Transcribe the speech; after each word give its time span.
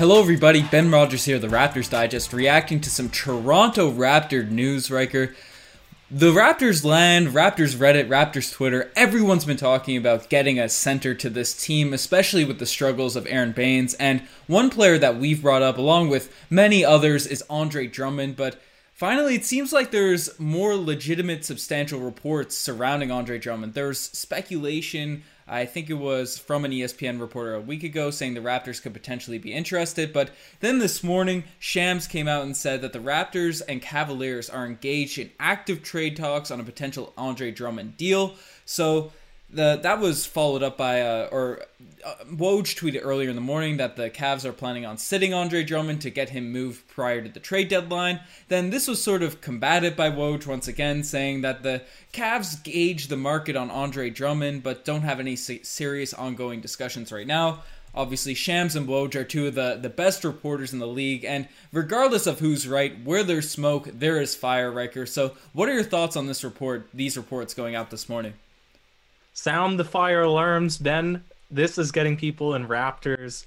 Hello, 0.00 0.18
everybody. 0.18 0.62
Ben 0.62 0.90
Rogers 0.90 1.26
here, 1.26 1.38
the 1.38 1.46
Raptors 1.46 1.90
Digest, 1.90 2.32
reacting 2.32 2.80
to 2.80 2.88
some 2.88 3.10
Toronto 3.10 3.92
Raptor 3.92 4.48
news, 4.50 4.90
Riker. 4.90 5.34
The 6.10 6.32
Raptors 6.32 6.86
land, 6.86 7.28
Raptors 7.28 7.76
Reddit, 7.76 8.08
Raptors 8.08 8.50
Twitter, 8.50 8.90
everyone's 8.96 9.44
been 9.44 9.58
talking 9.58 9.98
about 9.98 10.30
getting 10.30 10.58
a 10.58 10.70
center 10.70 11.14
to 11.16 11.28
this 11.28 11.52
team, 11.52 11.92
especially 11.92 12.46
with 12.46 12.58
the 12.58 12.64
struggles 12.64 13.14
of 13.14 13.26
Aron 13.26 13.52
Baynes. 13.52 13.92
And 13.92 14.22
one 14.46 14.70
player 14.70 14.96
that 14.96 15.18
we've 15.18 15.42
brought 15.42 15.60
up, 15.60 15.76
along 15.76 16.08
with 16.08 16.34
many 16.48 16.82
others, 16.82 17.26
is 17.26 17.44
Andre 17.50 17.86
Drummond. 17.86 18.36
But 18.36 18.58
finally, 18.94 19.34
it 19.34 19.44
seems 19.44 19.70
like 19.70 19.90
there's 19.90 20.40
more 20.40 20.76
legitimate, 20.76 21.44
substantial 21.44 22.00
reports 22.00 22.56
surrounding 22.56 23.10
Andre 23.10 23.38
Drummond. 23.38 23.74
There's 23.74 23.98
speculation 24.00 25.24
I 25.50 25.66
think 25.66 25.90
it 25.90 25.94
was 25.94 26.38
from 26.38 26.64
an 26.64 26.70
ESPN 26.70 27.20
reporter 27.20 27.54
a 27.54 27.60
week 27.60 27.82
ago 27.82 28.12
saying 28.12 28.34
the 28.34 28.40
Raptors 28.40 28.80
could 28.80 28.94
potentially 28.94 29.36
be 29.36 29.52
interested. 29.52 30.12
But 30.12 30.30
then 30.60 30.78
this 30.78 31.02
morning, 31.02 31.42
Shams 31.58 32.06
came 32.06 32.28
out 32.28 32.44
and 32.44 32.56
said 32.56 32.82
that 32.82 32.92
the 32.92 33.00
Raptors 33.00 33.60
and 33.68 33.82
Cavaliers 33.82 34.48
are 34.48 34.64
engaged 34.64 35.18
in 35.18 35.32
active 35.40 35.82
trade 35.82 36.16
talks 36.16 36.52
on 36.52 36.60
a 36.60 36.64
potential 36.64 37.12
Andre 37.18 37.50
Drummond 37.50 37.96
deal. 37.96 38.36
So 38.64 39.10
the 39.52 39.80
that 39.82 39.98
was 40.00 40.26
followed 40.26 40.62
up 40.62 40.76
by 40.76 41.02
uh, 41.02 41.28
or 41.32 41.62
uh, 42.04 42.14
Woj 42.32 42.76
tweeted 42.76 43.00
earlier 43.02 43.28
in 43.28 43.34
the 43.34 43.40
morning 43.40 43.76
that 43.78 43.96
the 43.96 44.08
Cavs 44.08 44.44
are 44.44 44.52
planning 44.52 44.86
on 44.86 44.96
sitting 44.96 45.34
Andre 45.34 45.64
Drummond 45.64 46.00
to 46.02 46.10
get 46.10 46.30
him 46.30 46.52
moved 46.52 46.86
prior 46.88 47.20
to 47.20 47.28
the 47.28 47.40
trade 47.40 47.68
deadline. 47.68 48.20
Then 48.48 48.70
this 48.70 48.86
was 48.86 49.02
sort 49.02 49.22
of 49.22 49.40
combated 49.40 49.96
by 49.96 50.10
Woj 50.10 50.46
once 50.46 50.68
again, 50.68 51.02
saying 51.02 51.42
that 51.42 51.62
the 51.62 51.82
Cavs 52.12 52.62
gauge 52.62 53.08
the 53.08 53.16
market 53.16 53.56
on 53.56 53.70
Andre 53.70 54.10
Drummond 54.10 54.62
but 54.62 54.84
don't 54.84 55.02
have 55.02 55.20
any 55.20 55.36
serious 55.36 56.14
ongoing 56.14 56.60
discussions 56.60 57.12
right 57.12 57.26
now. 57.26 57.62
Obviously, 57.92 58.34
Shams 58.34 58.76
and 58.76 58.86
Woj 58.86 59.16
are 59.16 59.24
two 59.24 59.48
of 59.48 59.56
the, 59.56 59.76
the 59.80 59.88
best 59.88 60.22
reporters 60.22 60.72
in 60.72 60.78
the 60.78 60.86
league, 60.86 61.24
and 61.24 61.48
regardless 61.72 62.28
of 62.28 62.38
who's 62.38 62.68
right, 62.68 63.02
where 63.02 63.24
there's 63.24 63.50
smoke, 63.50 63.88
there 63.92 64.20
is 64.20 64.36
fire, 64.36 64.70
Riker. 64.70 65.06
So, 65.06 65.32
what 65.54 65.68
are 65.68 65.74
your 65.74 65.82
thoughts 65.82 66.16
on 66.16 66.28
this 66.28 66.44
report, 66.44 66.88
these 66.94 67.16
reports 67.16 67.52
going 67.52 67.74
out 67.74 67.90
this 67.90 68.08
morning? 68.08 68.34
Sound 69.42 69.78
the 69.78 69.84
fire 69.84 70.20
alarms, 70.20 70.76
Ben. 70.76 71.24
This 71.50 71.78
is 71.78 71.92
getting 71.92 72.14
people 72.14 72.56
in 72.56 72.68
Raptors 72.68 73.46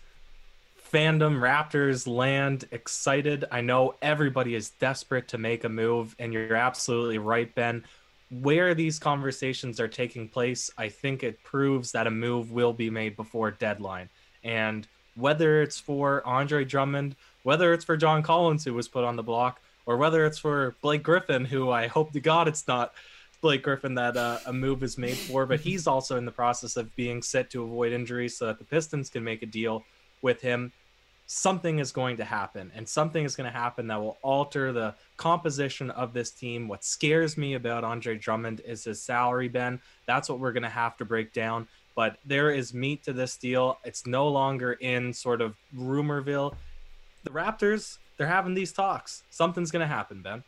fandom, 0.91 1.39
Raptors 1.39 2.07
land 2.07 2.65
excited. 2.71 3.45
I 3.51 3.61
know 3.61 3.93
everybody 4.01 4.55
is 4.55 4.71
desperate 4.71 5.27
to 5.27 5.37
make 5.37 5.65
a 5.65 5.69
move, 5.69 6.15
and 6.17 6.33
you're 6.33 6.55
absolutely 6.55 7.19
right, 7.19 7.53
Ben. 7.53 7.83
Where 8.31 8.73
these 8.73 8.97
conversations 8.97 9.79
are 9.79 9.87
taking 9.87 10.27
place, 10.27 10.71
I 10.79 10.89
think 10.89 11.21
it 11.21 11.43
proves 11.43 11.91
that 11.91 12.07
a 12.07 12.11
move 12.11 12.51
will 12.51 12.73
be 12.73 12.89
made 12.89 13.15
before 13.15 13.51
deadline. 13.51 14.09
And 14.43 14.87
whether 15.15 15.61
it's 15.61 15.79
for 15.79 16.25
Andre 16.25 16.65
Drummond, 16.65 17.15
whether 17.43 17.71
it's 17.71 17.85
for 17.85 17.97
John 17.97 18.23
Collins, 18.23 18.65
who 18.65 18.73
was 18.73 18.87
put 18.87 19.03
on 19.03 19.15
the 19.15 19.21
block, 19.21 19.61
or 19.85 19.97
whether 19.97 20.25
it's 20.25 20.39
for 20.39 20.73
Blake 20.81 21.03
Griffin, 21.03 21.45
who 21.45 21.69
I 21.69 21.85
hope 21.85 22.13
to 22.13 22.19
God 22.19 22.47
it's 22.47 22.67
not 22.67 22.93
Blake 23.43 23.61
Griffin 23.61 23.93
that 23.95 24.15
uh, 24.15 24.39
a 24.45 24.53
move 24.53 24.83
is 24.83 24.97
made 24.97 25.17
for, 25.17 25.45
but 25.45 25.59
he's 25.59 25.85
also 25.85 26.17
in 26.17 26.23
the 26.23 26.31
process 26.31 26.77
of 26.77 26.95
being 26.95 27.21
set 27.21 27.49
to 27.49 27.61
avoid 27.61 27.91
injury 27.91 28.29
so 28.29 28.47
that 28.47 28.57
the 28.57 28.63
Pistons 28.63 29.09
can 29.09 29.21
make 29.21 29.43
a 29.43 29.45
deal 29.45 29.83
with 30.21 30.39
him. 30.39 30.71
Something 31.27 31.79
is 31.79 31.91
going 31.91 32.15
to 32.17 32.23
happen, 32.23 32.71
and 32.73 32.87
something 32.87 33.25
is 33.25 33.35
going 33.35 33.51
to 33.51 33.57
happen 33.57 33.87
that 33.87 33.99
will 33.99 34.17
alter 34.21 34.71
the 34.71 34.95
composition 35.17 35.91
of 35.91 36.13
this 36.13 36.31
team. 36.31 36.69
What 36.69 36.85
scares 36.85 37.37
me 37.37 37.55
about 37.55 37.83
Andre 37.83 38.17
Drummond 38.17 38.61
is 38.65 38.85
his 38.85 39.01
salary, 39.01 39.49
Ben. 39.49 39.81
That's 40.07 40.29
what 40.29 40.39
we're 40.39 40.53
going 40.53 40.63
to 40.63 40.69
have 40.69 40.95
to 40.97 41.05
break 41.05 41.33
down. 41.33 41.67
But 41.95 42.19
there 42.25 42.49
is 42.49 42.73
meat 42.73 43.03
to 43.03 43.11
this 43.11 43.35
deal. 43.35 43.77
It's 43.83 44.07
no 44.07 44.29
longer 44.29 44.73
in 44.73 45.13
sort 45.13 45.41
of 45.41 45.57
rumorville. 45.77 46.55
The 47.25 47.29
Raptors, 47.31 47.97
they're 48.17 48.25
having 48.25 48.53
these 48.53 48.71
talks. 48.71 49.23
Something's 49.31 49.69
going 49.69 49.81
to 49.81 49.93
happen, 49.93 50.21
Ben. 50.21 50.43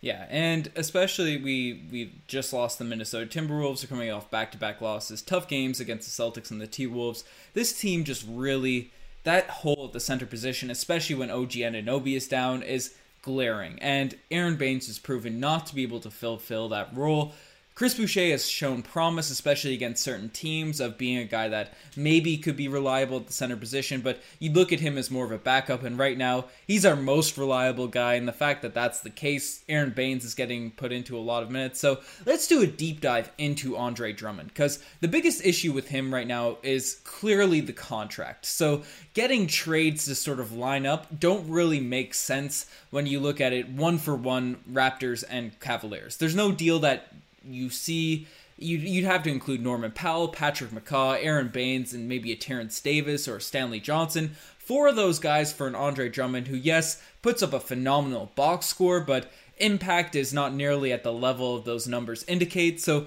Yeah, 0.00 0.26
and 0.30 0.70
especially 0.76 1.36
we 1.38 1.82
we 1.90 2.12
just 2.28 2.52
lost 2.52 2.78
the 2.78 2.84
Minnesota 2.84 3.26
Timberwolves 3.26 3.82
are 3.82 3.88
coming 3.88 4.10
off 4.10 4.30
back 4.30 4.52
to 4.52 4.58
back 4.58 4.80
losses, 4.80 5.22
tough 5.22 5.48
games 5.48 5.80
against 5.80 6.06
the 6.06 6.22
Celtics 6.22 6.52
and 6.52 6.60
the 6.60 6.68
T 6.68 6.86
Wolves. 6.86 7.24
This 7.54 7.78
team 7.78 8.04
just 8.04 8.24
really 8.28 8.92
that 9.24 9.50
hole 9.50 9.86
at 9.86 9.92
the 9.92 10.00
center 10.00 10.26
position, 10.26 10.70
especially 10.70 11.16
when 11.16 11.30
OG 11.30 11.50
Anunoby 11.50 12.16
is 12.16 12.28
down, 12.28 12.62
is 12.62 12.94
glaring. 13.22 13.78
And 13.82 14.16
Aron 14.30 14.56
Baynes 14.56 14.86
has 14.86 14.98
proven 14.98 15.40
not 15.40 15.66
to 15.66 15.74
be 15.74 15.82
able 15.82 16.00
to 16.00 16.10
fulfill 16.10 16.68
that 16.68 16.96
role. 16.96 17.32
Chris 17.78 17.94
Boucher 17.94 18.32
has 18.32 18.48
shown 18.48 18.82
promise, 18.82 19.30
especially 19.30 19.72
against 19.72 20.02
certain 20.02 20.30
teams, 20.30 20.80
of 20.80 20.98
being 20.98 21.18
a 21.18 21.24
guy 21.24 21.46
that 21.46 21.74
maybe 21.94 22.36
could 22.36 22.56
be 22.56 22.66
reliable 22.66 23.18
at 23.18 23.28
the 23.28 23.32
center 23.32 23.56
position, 23.56 24.00
but 24.00 24.20
you 24.40 24.50
look 24.50 24.72
at 24.72 24.80
him 24.80 24.98
as 24.98 25.12
more 25.12 25.24
of 25.24 25.30
a 25.30 25.38
backup, 25.38 25.84
and 25.84 25.96
right 25.96 26.18
now, 26.18 26.46
he's 26.66 26.84
our 26.84 26.96
most 26.96 27.38
reliable 27.38 27.86
guy, 27.86 28.14
and 28.14 28.26
the 28.26 28.32
fact 28.32 28.62
that 28.62 28.74
that's 28.74 28.98
the 28.98 29.10
case, 29.10 29.62
Aron 29.68 29.90
Baynes 29.90 30.24
is 30.24 30.34
getting 30.34 30.72
put 30.72 30.90
into 30.90 31.16
a 31.16 31.20
lot 31.20 31.44
of 31.44 31.52
minutes. 31.52 31.78
So 31.78 32.00
let's 32.26 32.48
do 32.48 32.62
a 32.62 32.66
deep 32.66 33.00
dive 33.00 33.30
into 33.38 33.76
Andre 33.76 34.12
Drummond, 34.12 34.48
because 34.48 34.82
the 35.00 35.06
biggest 35.06 35.46
issue 35.46 35.72
with 35.72 35.86
him 35.86 36.12
right 36.12 36.26
now 36.26 36.58
is 36.64 37.00
clearly 37.04 37.60
the 37.60 37.72
contract. 37.72 38.46
So 38.46 38.82
getting 39.14 39.46
trades 39.46 40.06
to 40.06 40.16
sort 40.16 40.40
of 40.40 40.50
line 40.50 40.84
up 40.84 41.20
don't 41.20 41.48
really 41.48 41.78
make 41.78 42.14
sense 42.14 42.66
when 42.90 43.06
you 43.06 43.20
look 43.20 43.40
at 43.40 43.52
it 43.52 43.68
one 43.68 43.98
for 43.98 44.16
one 44.16 44.56
Raptors 44.68 45.22
and 45.30 45.60
Cavaliers. 45.60 46.16
There's 46.16 46.34
no 46.34 46.50
deal 46.50 46.80
that 46.80 47.12
you 47.44 47.70
see 47.70 48.26
you'd, 48.58 48.82
you'd 48.82 49.04
have 49.04 49.22
to 49.22 49.30
include 49.30 49.62
Norman 49.62 49.92
Powell, 49.92 50.28
Patrick 50.28 50.70
McCaw, 50.70 51.18
Aron 51.22 51.48
Baynes, 51.48 51.92
and 51.94 52.08
maybe 52.08 52.32
a 52.32 52.36
Terrence 52.36 52.80
Davis 52.80 53.28
or 53.28 53.40
Stanley 53.40 53.80
Johnson. 53.80 54.32
Four 54.58 54.88
of 54.88 54.96
those 54.96 55.18
guys 55.18 55.52
for 55.52 55.66
an 55.66 55.74
Andre 55.74 56.08
Drummond, 56.08 56.48
who, 56.48 56.56
yes, 56.56 57.02
puts 57.22 57.42
up 57.42 57.52
a 57.52 57.60
phenomenal 57.60 58.32
box 58.34 58.66
score, 58.66 59.00
but 59.00 59.30
impact 59.58 60.14
is 60.14 60.32
not 60.32 60.54
nearly 60.54 60.92
at 60.92 61.02
the 61.02 61.12
level 61.12 61.56
of 61.56 61.64
those 61.64 61.88
numbers 61.88 62.24
indicate. 62.28 62.80
So 62.80 63.06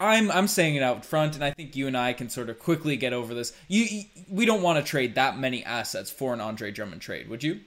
I'm 0.00 0.30
I'm 0.30 0.46
saying 0.46 0.76
it 0.76 0.82
out 0.82 1.04
front, 1.04 1.34
and 1.34 1.44
I 1.44 1.50
think 1.50 1.74
you 1.74 1.86
and 1.86 1.96
I 1.96 2.12
can 2.12 2.28
sort 2.28 2.48
of 2.48 2.58
quickly 2.58 2.96
get 2.96 3.12
over 3.12 3.34
this. 3.34 3.52
You, 3.66 4.04
we 4.30 4.46
don't 4.46 4.62
want 4.62 4.78
to 4.78 4.88
trade 4.88 5.16
that 5.16 5.38
many 5.38 5.64
assets 5.64 6.10
for 6.10 6.32
an 6.32 6.40
Andre 6.40 6.70
Drummond 6.70 7.02
trade, 7.02 7.28
would 7.28 7.42
you? 7.42 7.60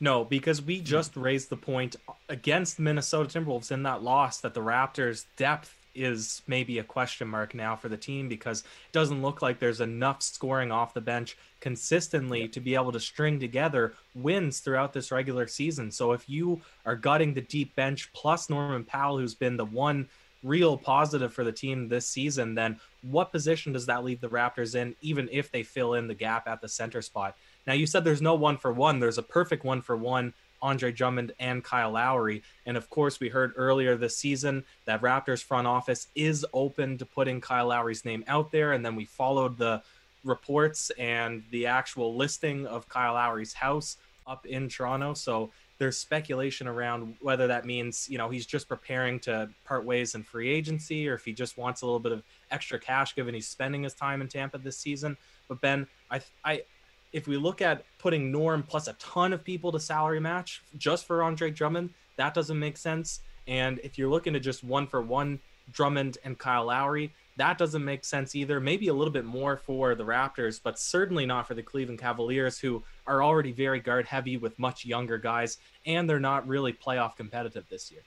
No, 0.00 0.24
because 0.24 0.62
we 0.62 0.78
hmm. 0.78 0.84
just 0.84 1.16
raised 1.16 1.50
the 1.50 1.56
point 1.56 1.96
against 2.28 2.78
Minnesota 2.78 3.38
Timberwolves 3.38 3.70
in 3.70 3.82
that 3.84 4.02
loss 4.02 4.40
that 4.40 4.54
the 4.54 4.62
Raptors' 4.62 5.26
depth 5.36 5.76
is 5.94 6.42
maybe 6.46 6.78
a 6.78 6.84
question 6.84 7.26
mark 7.26 7.52
now 7.52 7.74
for 7.74 7.88
the 7.88 7.96
team 7.96 8.28
because 8.28 8.60
it 8.60 8.92
doesn't 8.92 9.22
look 9.22 9.42
like 9.42 9.58
there's 9.58 9.80
enough 9.80 10.22
scoring 10.22 10.70
off 10.70 10.94
the 10.94 11.00
bench 11.00 11.36
consistently 11.60 12.46
to 12.46 12.60
be 12.60 12.74
able 12.74 12.92
to 12.92 13.00
string 13.00 13.40
together 13.40 13.94
wins 14.14 14.60
throughout 14.60 14.92
this 14.92 15.10
regular 15.10 15.48
season. 15.48 15.90
So 15.90 16.12
if 16.12 16.28
you 16.28 16.60
are 16.86 16.94
gutting 16.94 17.34
the 17.34 17.40
deep 17.40 17.74
bench 17.74 18.12
plus 18.12 18.48
Norman 18.48 18.84
Powell, 18.84 19.18
who's 19.18 19.34
been 19.34 19.56
the 19.56 19.64
one 19.64 20.08
real 20.42 20.76
positive 20.76 21.34
for 21.34 21.44
the 21.44 21.52
team 21.52 21.88
this 21.88 22.06
season, 22.06 22.54
then 22.54 22.78
what 23.02 23.32
position 23.32 23.72
does 23.72 23.86
that 23.86 24.04
leave 24.04 24.20
the 24.20 24.28
Raptors 24.28 24.74
in, 24.74 24.94
even 25.00 25.28
if 25.32 25.50
they 25.50 25.62
fill 25.62 25.94
in 25.94 26.06
the 26.06 26.14
gap 26.14 26.46
at 26.46 26.60
the 26.60 26.68
center 26.68 27.02
spot? 27.02 27.36
Now, 27.66 27.74
you 27.74 27.86
said 27.86 28.04
there's 28.04 28.22
no 28.22 28.34
one 28.34 28.56
for 28.56 28.72
one. 28.72 29.00
There's 29.00 29.18
a 29.18 29.22
perfect 29.22 29.64
one 29.64 29.82
for 29.82 29.96
one 29.96 30.32
Andre 30.62 30.92
Drummond 30.92 31.32
and 31.38 31.64
Kyle 31.64 31.92
Lowry. 31.92 32.42
And 32.66 32.76
of 32.76 32.90
course, 32.90 33.20
we 33.20 33.28
heard 33.28 33.52
earlier 33.56 33.96
this 33.96 34.16
season 34.16 34.64
that 34.84 35.00
Raptors 35.02 35.42
front 35.42 35.66
office 35.66 36.08
is 36.14 36.44
open 36.52 36.98
to 36.98 37.06
putting 37.06 37.40
Kyle 37.40 37.68
Lowry's 37.68 38.04
name 38.04 38.24
out 38.28 38.52
there. 38.52 38.72
And 38.72 38.84
then 38.84 38.96
we 38.96 39.04
followed 39.04 39.56
the 39.58 39.82
reports 40.24 40.90
and 40.98 41.42
the 41.50 41.66
actual 41.66 42.14
listing 42.14 42.66
of 42.66 42.88
Kyle 42.88 43.14
Lowry's 43.14 43.54
house 43.54 43.96
up 44.26 44.46
in 44.46 44.68
Toronto. 44.68 45.14
So 45.14 45.50
there's 45.78 45.96
speculation 45.96 46.68
around 46.68 47.16
whether 47.20 47.46
that 47.46 47.64
means, 47.64 48.06
you 48.10 48.18
know, 48.18 48.28
he's 48.28 48.44
just 48.44 48.68
preparing 48.68 49.18
to 49.20 49.48
part 49.64 49.82
ways 49.84 50.14
in 50.14 50.22
free 50.22 50.50
agency 50.50 51.08
or 51.08 51.14
if 51.14 51.24
he 51.24 51.32
just 51.32 51.56
wants 51.56 51.80
a 51.80 51.86
little 51.86 51.98
bit 51.98 52.12
of 52.12 52.22
extra 52.50 52.78
cash 52.78 53.14
given 53.14 53.34
he's 53.34 53.48
spending 53.48 53.82
his 53.82 53.94
time 53.94 54.20
in 54.20 54.28
Tampa 54.28 54.58
this 54.58 54.76
season. 54.76 55.16
But 55.48 55.62
Ben, 55.62 55.86
I 56.10 56.20
I 56.44 56.62
if 57.12 57.26
we 57.26 57.36
look 57.36 57.60
at 57.60 57.84
putting 57.98 58.30
Norm 58.30 58.62
plus 58.62 58.88
a 58.88 58.92
ton 58.94 59.32
of 59.32 59.44
people 59.44 59.72
to 59.72 59.80
salary 59.80 60.20
match 60.20 60.62
just 60.76 61.06
for 61.06 61.22
Andre 61.22 61.50
Drummond, 61.50 61.90
that 62.16 62.34
doesn't 62.34 62.58
make 62.58 62.76
sense. 62.76 63.20
And 63.46 63.80
if 63.82 63.98
you're 63.98 64.10
looking 64.10 64.32
to 64.34 64.40
just 64.40 64.62
one 64.62 64.86
for 64.86 65.02
one 65.02 65.40
Drummond 65.72 66.18
and 66.24 66.38
Kyle 66.38 66.66
Lowry, 66.66 67.12
that 67.36 67.58
doesn't 67.58 67.84
make 67.84 68.04
sense 68.04 68.34
either. 68.34 68.60
Maybe 68.60 68.88
a 68.88 68.94
little 68.94 69.12
bit 69.12 69.24
more 69.24 69.56
for 69.56 69.94
the 69.94 70.04
Raptors, 70.04 70.60
but 70.62 70.78
certainly 70.78 71.26
not 71.26 71.48
for 71.48 71.54
the 71.54 71.62
Cleveland 71.62 72.00
Cavaliers, 72.00 72.58
who 72.58 72.82
are 73.06 73.22
already 73.22 73.52
very 73.52 73.80
guard 73.80 74.06
heavy 74.06 74.36
with 74.36 74.58
much 74.58 74.84
younger 74.84 75.16
guys, 75.16 75.58
and 75.86 76.08
they're 76.08 76.20
not 76.20 76.46
really 76.46 76.72
playoff 76.72 77.16
competitive 77.16 77.64
this 77.70 77.90
year. 77.90 78.02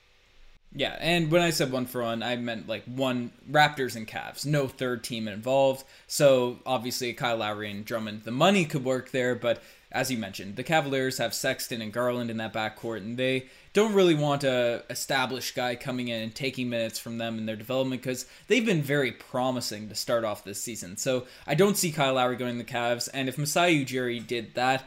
Yeah, 0.76 0.98
and 1.00 1.30
when 1.30 1.42
I 1.42 1.52
said 1.52 1.72
one 1.72 1.86
for 1.86 2.02
one, 2.02 2.24
I 2.24 2.36
meant 2.36 2.68
like 2.68 2.84
one 2.86 3.32
Raptors 3.50 3.96
and 3.96 4.08
Cavs, 4.08 4.46
no 4.46 4.68
third 4.68 5.04
team 5.04 5.28
involved. 5.28 5.86
So 6.08 6.60
obviously, 6.66 7.14
Kyle 7.14 7.38
Lowry 7.38 7.70
and 7.70 7.86
Drummond, 7.86 8.24
the 8.24 8.32
money 8.32 8.66
could 8.66 8.84
work 8.84 9.12
there, 9.12 9.36
but 9.36 9.62
as 9.92 10.10
you 10.10 10.18
mentioned, 10.18 10.56
the 10.56 10.64
Cavaliers 10.64 11.20
have 11.20 11.36
Sexton 11.36 11.80
and 11.80 11.94
Garland 11.94 12.32
in 12.32 12.38
that 12.38 12.54
backcourt, 12.54 12.98
and 12.98 13.16
they 13.16 13.46
don't 13.74 13.94
really 13.94 14.16
want 14.16 14.44
a 14.44 14.84
established 14.90 15.56
guy 15.56 15.76
coming 15.76 16.08
in 16.08 16.22
and 16.22 16.34
taking 16.34 16.70
minutes 16.70 16.98
from 16.98 17.20
them 17.20 17.38
in 17.38 17.46
their 17.46 17.56
development 17.56 18.02
because 18.02 18.26
they've 18.48 18.66
been 18.66 18.82
very 18.82 19.12
promising 19.12 19.90
to 19.90 19.96
start 19.96 20.24
off 20.24 20.44
this 20.44 20.60
season. 20.60 20.98
So 20.98 21.28
I 21.46 21.54
don't 21.54 21.78
see 21.78 21.92
Kyle 21.92 22.16
Lowry 22.16 22.36
going 22.36 22.58
to 22.58 22.64
the 22.64 22.72
Cavs, 22.72 23.08
and 23.14 23.30
if 23.30 23.38
Masai 23.38 23.86
Ujiri 23.86 24.26
did 24.26 24.56
that, 24.56 24.84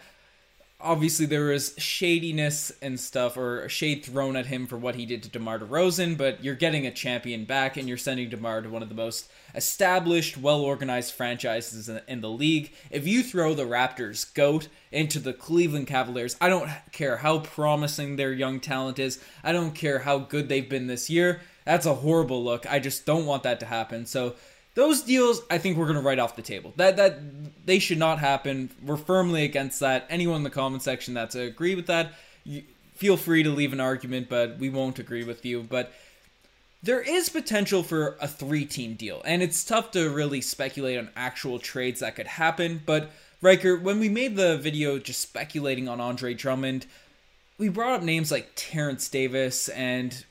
obviously 0.80 1.26
there 1.26 1.46
was 1.46 1.74
shadiness 1.78 2.70
and 2.82 3.00
stuff 3.00 3.36
or 3.36 3.64
a 3.64 3.68
shade 3.68 4.04
thrown 4.04 4.36
at 4.36 4.46
him 4.46 4.66
for 4.66 4.76
what 4.76 4.94
he 4.94 5.06
did 5.06 5.22
to 5.22 5.28
DeMar 5.30 5.58
DeRozan, 5.60 6.18
but 6.18 6.44
you're 6.44 6.54
getting 6.54 6.86
a 6.86 6.90
champion 6.90 7.44
back 7.44 7.76
and 7.76 7.88
you're 7.88 7.96
sending 7.96 8.28
DeMar 8.28 8.60
to 8.62 8.68
one 8.68 8.82
of 8.82 8.88
the 8.88 8.94
most 8.94 9.30
established, 9.54 10.36
well-organized 10.36 11.14
franchises 11.14 11.88
in 11.88 12.20
the 12.20 12.28
league. 12.28 12.72
If 12.90 13.06
you 13.06 13.22
throw 13.22 13.54
the 13.54 13.64
Raptors 13.64 14.32
GOAT 14.34 14.68
into 14.92 15.18
the 15.18 15.32
Cleveland 15.32 15.86
Cavaliers, 15.86 16.36
I 16.40 16.48
don't 16.50 16.70
care 16.92 17.16
how 17.18 17.38
promising 17.38 18.16
their 18.16 18.32
young 18.32 18.60
talent 18.60 18.98
is. 18.98 19.18
I 19.42 19.52
don't 19.52 19.74
care 19.74 20.00
how 20.00 20.18
good 20.18 20.48
they've 20.48 20.68
been 20.68 20.88
this 20.88 21.08
year. 21.08 21.40
That's 21.64 21.86
a 21.86 21.94
horrible 21.94 22.44
look. 22.44 22.70
I 22.70 22.78
just 22.78 23.06
don't 23.06 23.26
want 23.26 23.42
that 23.44 23.60
to 23.60 23.66
happen. 23.66 24.06
So 24.06 24.36
those 24.76 25.02
deals 25.02 25.42
I 25.50 25.58
think 25.58 25.76
we're 25.76 25.86
going 25.86 25.96
to 25.96 26.02
write 26.02 26.20
off 26.20 26.36
the 26.36 26.42
table. 26.42 26.72
That 26.76 26.96
that 26.98 27.18
they 27.66 27.80
should 27.80 27.98
not 27.98 28.20
happen. 28.20 28.70
We're 28.84 28.96
firmly 28.96 29.42
against 29.42 29.80
that. 29.80 30.06
Anyone 30.08 30.36
in 30.36 30.42
the 30.44 30.50
comment 30.50 30.82
section 30.82 31.14
that's 31.14 31.34
agree 31.34 31.74
with 31.74 31.86
that, 31.88 32.12
you, 32.44 32.62
feel 32.94 33.16
free 33.16 33.42
to 33.42 33.50
leave 33.50 33.72
an 33.72 33.80
argument, 33.80 34.28
but 34.28 34.58
we 34.58 34.68
won't 34.70 35.00
agree 35.00 35.24
with 35.24 35.44
you. 35.44 35.62
But 35.62 35.92
there 36.82 37.00
is 37.00 37.28
potential 37.28 37.82
for 37.82 38.16
a 38.20 38.28
three-team 38.28 38.94
deal, 38.94 39.22
and 39.24 39.42
it's 39.42 39.64
tough 39.64 39.90
to 39.92 40.08
really 40.10 40.40
speculate 40.40 40.98
on 40.98 41.10
actual 41.16 41.58
trades 41.58 42.00
that 42.00 42.14
could 42.14 42.28
happen. 42.28 42.82
But 42.86 43.10
Riker, 43.42 43.76
when 43.76 43.98
we 43.98 44.08
made 44.08 44.36
the 44.36 44.58
video 44.58 44.98
just 44.98 45.20
speculating 45.20 45.88
on 45.88 46.00
Andre 46.00 46.34
Drummond, 46.34 46.86
we 47.58 47.70
brought 47.70 47.94
up 47.94 48.02
names 48.02 48.30
like 48.30 48.52
Terrence 48.54 49.08
Davis 49.08 49.68
and 49.70 50.24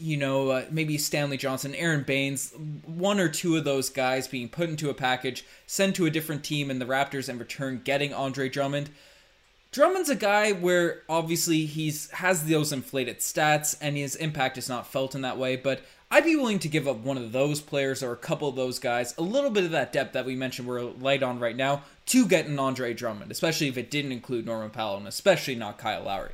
you 0.00 0.16
know, 0.16 0.50
uh, 0.50 0.64
maybe 0.70 0.98
Stanley 0.98 1.36
Johnson, 1.36 1.74
Aron 1.74 2.02
Baynes, 2.02 2.52
one 2.86 3.20
or 3.20 3.28
two 3.28 3.56
of 3.56 3.64
those 3.64 3.88
guys 3.88 4.26
being 4.26 4.48
put 4.48 4.68
into 4.68 4.90
a 4.90 4.94
package, 4.94 5.44
sent 5.66 5.96
to 5.96 6.06
a 6.06 6.10
different 6.10 6.42
team, 6.44 6.70
and 6.70 6.80
the 6.80 6.86
Raptors 6.86 7.28
and 7.28 7.38
return 7.38 7.80
getting 7.84 8.12
Andre 8.12 8.48
Drummond. 8.48 8.90
Drummond's 9.72 10.10
a 10.10 10.16
guy 10.16 10.50
where 10.50 11.02
obviously 11.08 11.64
he's 11.64 12.10
has 12.10 12.44
those 12.46 12.72
inflated 12.72 13.20
stats 13.20 13.76
and 13.80 13.96
his 13.96 14.16
impact 14.16 14.58
is 14.58 14.68
not 14.68 14.86
felt 14.86 15.14
in 15.14 15.20
that 15.20 15.38
way, 15.38 15.54
but 15.54 15.82
I'd 16.10 16.24
be 16.24 16.34
willing 16.34 16.58
to 16.60 16.68
give 16.68 16.88
up 16.88 16.98
one 16.98 17.16
of 17.16 17.30
those 17.30 17.60
players 17.60 18.02
or 18.02 18.10
a 18.10 18.16
couple 18.16 18.48
of 18.48 18.56
those 18.56 18.80
guys, 18.80 19.14
a 19.16 19.22
little 19.22 19.50
bit 19.50 19.62
of 19.62 19.70
that 19.70 19.92
depth 19.92 20.12
that 20.14 20.26
we 20.26 20.34
mentioned 20.34 20.66
we're 20.66 20.82
light 20.82 21.22
on 21.22 21.38
right 21.38 21.54
now, 21.54 21.84
to 22.06 22.26
get 22.26 22.46
an 22.46 22.58
Andre 22.58 22.92
Drummond, 22.92 23.30
especially 23.30 23.68
if 23.68 23.78
it 23.78 23.92
didn't 23.92 24.10
include 24.10 24.44
Norman 24.44 24.70
Powell 24.70 24.96
and 24.96 25.06
especially 25.06 25.54
not 25.54 25.78
Kyle 25.78 26.02
Lowry. 26.02 26.32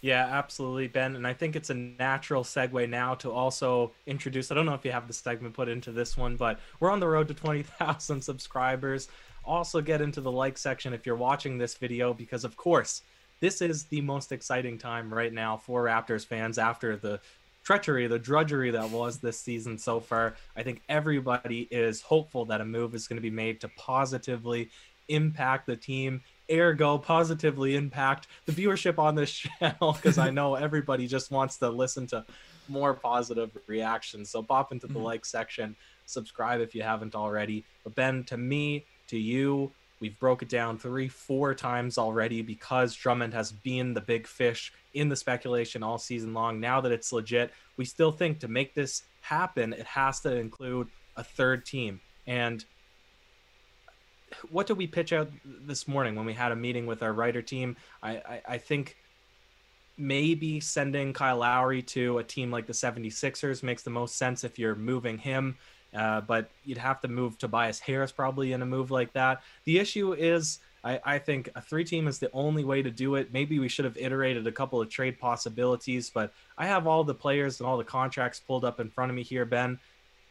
Yeah, 0.00 0.26
absolutely, 0.26 0.86
Ben. 0.86 1.16
And 1.16 1.26
I 1.26 1.32
think 1.32 1.56
it's 1.56 1.70
a 1.70 1.74
natural 1.74 2.44
segue 2.44 2.88
now 2.88 3.14
to 3.16 3.32
also 3.32 3.92
introduce. 4.06 4.50
I 4.50 4.54
don't 4.54 4.66
know 4.66 4.74
if 4.74 4.84
you 4.84 4.92
have 4.92 5.08
the 5.08 5.12
segment 5.12 5.54
put 5.54 5.68
into 5.68 5.90
this 5.90 6.16
one, 6.16 6.36
but 6.36 6.60
we're 6.78 6.92
on 6.92 7.00
the 7.00 7.08
road 7.08 7.26
to 7.28 7.34
20,000 7.34 8.20
subscribers. 8.22 9.08
Also, 9.44 9.80
get 9.80 10.00
into 10.00 10.20
the 10.20 10.30
like 10.30 10.56
section 10.56 10.92
if 10.92 11.04
you're 11.04 11.16
watching 11.16 11.58
this 11.58 11.74
video, 11.74 12.14
because 12.14 12.44
of 12.44 12.56
course, 12.56 13.02
this 13.40 13.60
is 13.60 13.84
the 13.84 14.00
most 14.00 14.30
exciting 14.30 14.78
time 14.78 15.12
right 15.12 15.32
now 15.32 15.56
for 15.56 15.84
Raptors 15.84 16.24
fans 16.24 16.58
after 16.58 16.96
the 16.96 17.20
treachery, 17.64 18.06
the 18.06 18.18
drudgery 18.18 18.70
that 18.70 18.90
was 18.90 19.18
this 19.18 19.40
season 19.40 19.78
so 19.78 20.00
far. 20.00 20.34
I 20.56 20.62
think 20.62 20.82
everybody 20.88 21.66
is 21.70 22.02
hopeful 22.02 22.44
that 22.46 22.60
a 22.60 22.64
move 22.64 22.94
is 22.94 23.08
going 23.08 23.16
to 23.16 23.22
be 23.22 23.30
made 23.30 23.60
to 23.62 23.68
positively 23.76 24.70
impact 25.08 25.66
the 25.66 25.76
team 25.76 26.22
ergo 26.50 26.98
positively 26.98 27.76
impact 27.76 28.26
the 28.46 28.52
viewership 28.52 28.98
on 28.98 29.14
this 29.14 29.32
channel 29.60 29.92
because 29.92 30.18
I 30.18 30.30
know 30.30 30.54
everybody 30.54 31.06
just 31.06 31.30
wants 31.30 31.56
to 31.58 31.68
listen 31.68 32.06
to 32.08 32.24
more 32.68 32.94
positive 32.94 33.56
reactions. 33.66 34.30
So 34.30 34.42
pop 34.42 34.72
into 34.72 34.86
the 34.86 34.94
mm-hmm. 34.94 35.02
like 35.02 35.24
section, 35.24 35.76
subscribe 36.06 36.60
if 36.60 36.74
you 36.74 36.82
haven't 36.82 37.14
already. 37.14 37.64
But 37.84 37.94
Ben, 37.94 38.24
to 38.24 38.36
me, 38.36 38.84
to 39.08 39.18
you, 39.18 39.72
we've 40.00 40.18
broke 40.18 40.42
it 40.42 40.48
down 40.48 40.78
three, 40.78 41.08
four 41.08 41.54
times 41.54 41.98
already 41.98 42.42
because 42.42 42.94
Drummond 42.94 43.34
has 43.34 43.52
been 43.52 43.94
the 43.94 44.00
big 44.00 44.26
fish 44.26 44.72
in 44.94 45.08
the 45.08 45.16
speculation 45.16 45.82
all 45.82 45.98
season 45.98 46.34
long. 46.34 46.60
Now 46.60 46.80
that 46.80 46.92
it's 46.92 47.12
legit, 47.12 47.52
we 47.76 47.84
still 47.84 48.12
think 48.12 48.40
to 48.40 48.48
make 48.48 48.74
this 48.74 49.02
happen, 49.20 49.72
it 49.72 49.86
has 49.86 50.20
to 50.20 50.34
include 50.34 50.88
a 51.16 51.24
third 51.24 51.66
team. 51.66 52.00
And 52.26 52.64
what 54.50 54.66
did 54.66 54.76
we 54.76 54.86
pitch 54.86 55.12
out 55.12 55.30
this 55.44 55.88
morning 55.88 56.14
when 56.14 56.26
we 56.26 56.34
had 56.34 56.52
a 56.52 56.56
meeting 56.56 56.86
with 56.86 57.02
our 57.02 57.12
writer 57.12 57.42
team? 57.42 57.76
I, 58.02 58.16
I, 58.16 58.42
I 58.48 58.58
think 58.58 58.96
maybe 59.96 60.60
sending 60.60 61.12
Kyle 61.12 61.38
Lowry 61.38 61.82
to 61.82 62.18
a 62.18 62.24
team 62.24 62.50
like 62.50 62.66
the 62.66 62.72
76ers 62.72 63.62
makes 63.62 63.82
the 63.82 63.90
most 63.90 64.16
sense 64.16 64.44
if 64.44 64.58
you're 64.58 64.76
moving 64.76 65.18
him. 65.18 65.56
Uh, 65.94 66.20
but 66.20 66.50
you'd 66.64 66.78
have 66.78 67.00
to 67.00 67.08
move 67.08 67.38
Tobias 67.38 67.80
Harris 67.80 68.12
probably 68.12 68.52
in 68.52 68.60
a 68.60 68.66
move 68.66 68.90
like 68.90 69.12
that. 69.14 69.42
The 69.64 69.78
issue 69.78 70.12
is, 70.12 70.58
I, 70.84 71.00
I 71.02 71.18
think 71.18 71.48
a 71.54 71.62
three 71.62 71.84
team 71.84 72.06
is 72.06 72.18
the 72.18 72.30
only 72.32 72.62
way 72.62 72.82
to 72.82 72.90
do 72.90 73.14
it. 73.14 73.32
Maybe 73.32 73.58
we 73.58 73.68
should 73.68 73.86
have 73.86 73.96
iterated 73.96 74.46
a 74.46 74.52
couple 74.52 74.82
of 74.82 74.90
trade 74.90 75.18
possibilities, 75.18 76.10
but 76.10 76.32
I 76.58 76.66
have 76.66 76.86
all 76.86 77.04
the 77.04 77.14
players 77.14 77.58
and 77.58 77.66
all 77.66 77.78
the 77.78 77.84
contracts 77.84 78.38
pulled 78.38 78.66
up 78.66 78.80
in 78.80 78.90
front 78.90 79.10
of 79.10 79.16
me 79.16 79.22
here, 79.22 79.46
Ben 79.46 79.78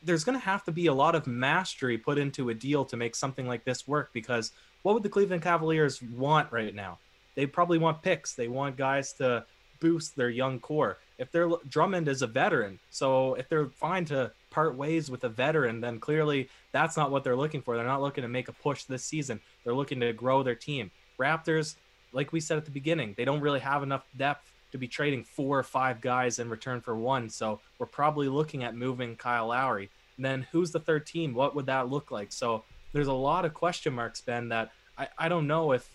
there's 0.03 0.23
going 0.23 0.37
to 0.37 0.45
have 0.45 0.63
to 0.65 0.71
be 0.71 0.87
a 0.87 0.93
lot 0.93 1.15
of 1.15 1.27
mastery 1.27 1.97
put 1.97 2.17
into 2.17 2.49
a 2.49 2.53
deal 2.53 2.85
to 2.85 2.97
make 2.97 3.15
something 3.15 3.47
like 3.47 3.63
this 3.63 3.87
work 3.87 4.09
because 4.13 4.51
what 4.83 4.93
would 4.93 5.03
the 5.03 5.09
Cleveland 5.09 5.41
Cavaliers 5.41 6.01
want 6.01 6.51
right 6.51 6.73
now? 6.73 6.99
They 7.35 7.45
probably 7.45 7.77
want 7.77 8.01
picks. 8.01 8.33
They 8.33 8.47
want 8.47 8.77
guys 8.77 9.13
to 9.13 9.45
boost 9.79 10.15
their 10.15 10.29
young 10.29 10.59
core. 10.59 10.97
If 11.17 11.31
they're 11.31 11.49
Drummond 11.69 12.07
is 12.07 12.21
a 12.21 12.27
veteran, 12.27 12.79
so 12.89 13.35
if 13.35 13.49
they're 13.49 13.67
fine 13.67 14.05
to 14.05 14.31
part 14.49 14.75
ways 14.75 15.09
with 15.09 15.23
a 15.23 15.29
veteran, 15.29 15.81
then 15.81 15.99
clearly 15.99 16.49
that's 16.71 16.97
not 16.97 17.11
what 17.11 17.23
they're 17.23 17.35
looking 17.35 17.61
for. 17.61 17.75
They're 17.75 17.85
not 17.85 18.01
looking 18.01 18.23
to 18.23 18.27
make 18.27 18.47
a 18.47 18.53
push 18.53 18.83
this 18.83 19.03
season. 19.03 19.39
They're 19.63 19.75
looking 19.75 19.99
to 19.99 20.13
grow 20.13 20.43
their 20.43 20.55
team. 20.55 20.91
Raptors, 21.19 21.75
like 22.11 22.31
we 22.31 22.39
said 22.39 22.57
at 22.57 22.65
the 22.65 22.71
beginning, 22.71 23.13
they 23.17 23.25
don't 23.25 23.41
really 23.41 23.59
have 23.59 23.83
enough 23.83 24.05
depth 24.17 24.51
to 24.71 24.77
be 24.77 24.87
trading 24.87 25.23
four 25.23 25.57
or 25.59 25.63
five 25.63 26.01
guys 26.01 26.39
in 26.39 26.49
return 26.49 26.81
for 26.81 26.95
one. 26.95 27.29
So 27.29 27.59
we're 27.79 27.85
probably 27.85 28.27
looking 28.27 28.63
at 28.63 28.75
moving 28.75 29.15
Kyle 29.15 29.47
Lowry. 29.47 29.89
And 30.17 30.25
then 30.25 30.47
who's 30.51 30.71
the 30.71 30.79
third 30.79 31.05
team? 31.05 31.33
What 31.33 31.55
would 31.55 31.67
that 31.67 31.89
look 31.89 32.11
like? 32.11 32.31
So 32.31 32.63
there's 32.93 33.07
a 33.07 33.13
lot 33.13 33.45
of 33.45 33.53
question 33.53 33.93
marks, 33.93 34.21
Ben, 34.21 34.49
that 34.49 34.71
I, 34.97 35.07
I 35.17 35.29
don't 35.29 35.47
know 35.47 35.71
if 35.71 35.89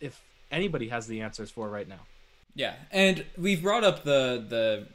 if 0.00 0.20
anybody 0.50 0.88
has 0.88 1.06
the 1.06 1.20
answers 1.20 1.50
for 1.50 1.68
right 1.68 1.88
now. 1.88 2.00
Yeah, 2.54 2.74
and 2.90 3.24
we've 3.36 3.62
brought 3.62 3.84
up 3.84 4.04
the 4.04 4.44
the 4.48 4.86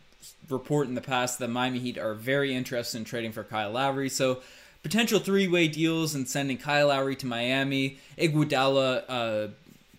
report 0.50 0.88
in 0.88 0.96
the 0.96 1.02
past 1.02 1.40
that 1.40 1.50
Miami 1.50 1.80
Heat 1.80 1.98
are 1.98 2.14
very 2.14 2.54
interested 2.54 2.98
in 2.98 3.04
trading 3.04 3.32
for 3.32 3.44
Kyle 3.44 3.72
Lowry. 3.72 4.10
So 4.10 4.42
potential 4.82 5.20
three 5.20 5.48
way 5.48 5.68
deals 5.68 6.16
and 6.16 6.28
sending 6.28 6.58
Kyle 6.58 6.88
Lowry 6.88 7.16
to 7.18 7.26
Miami, 7.26 7.98
Iguodala, 8.18 9.04
uh, 9.08 9.48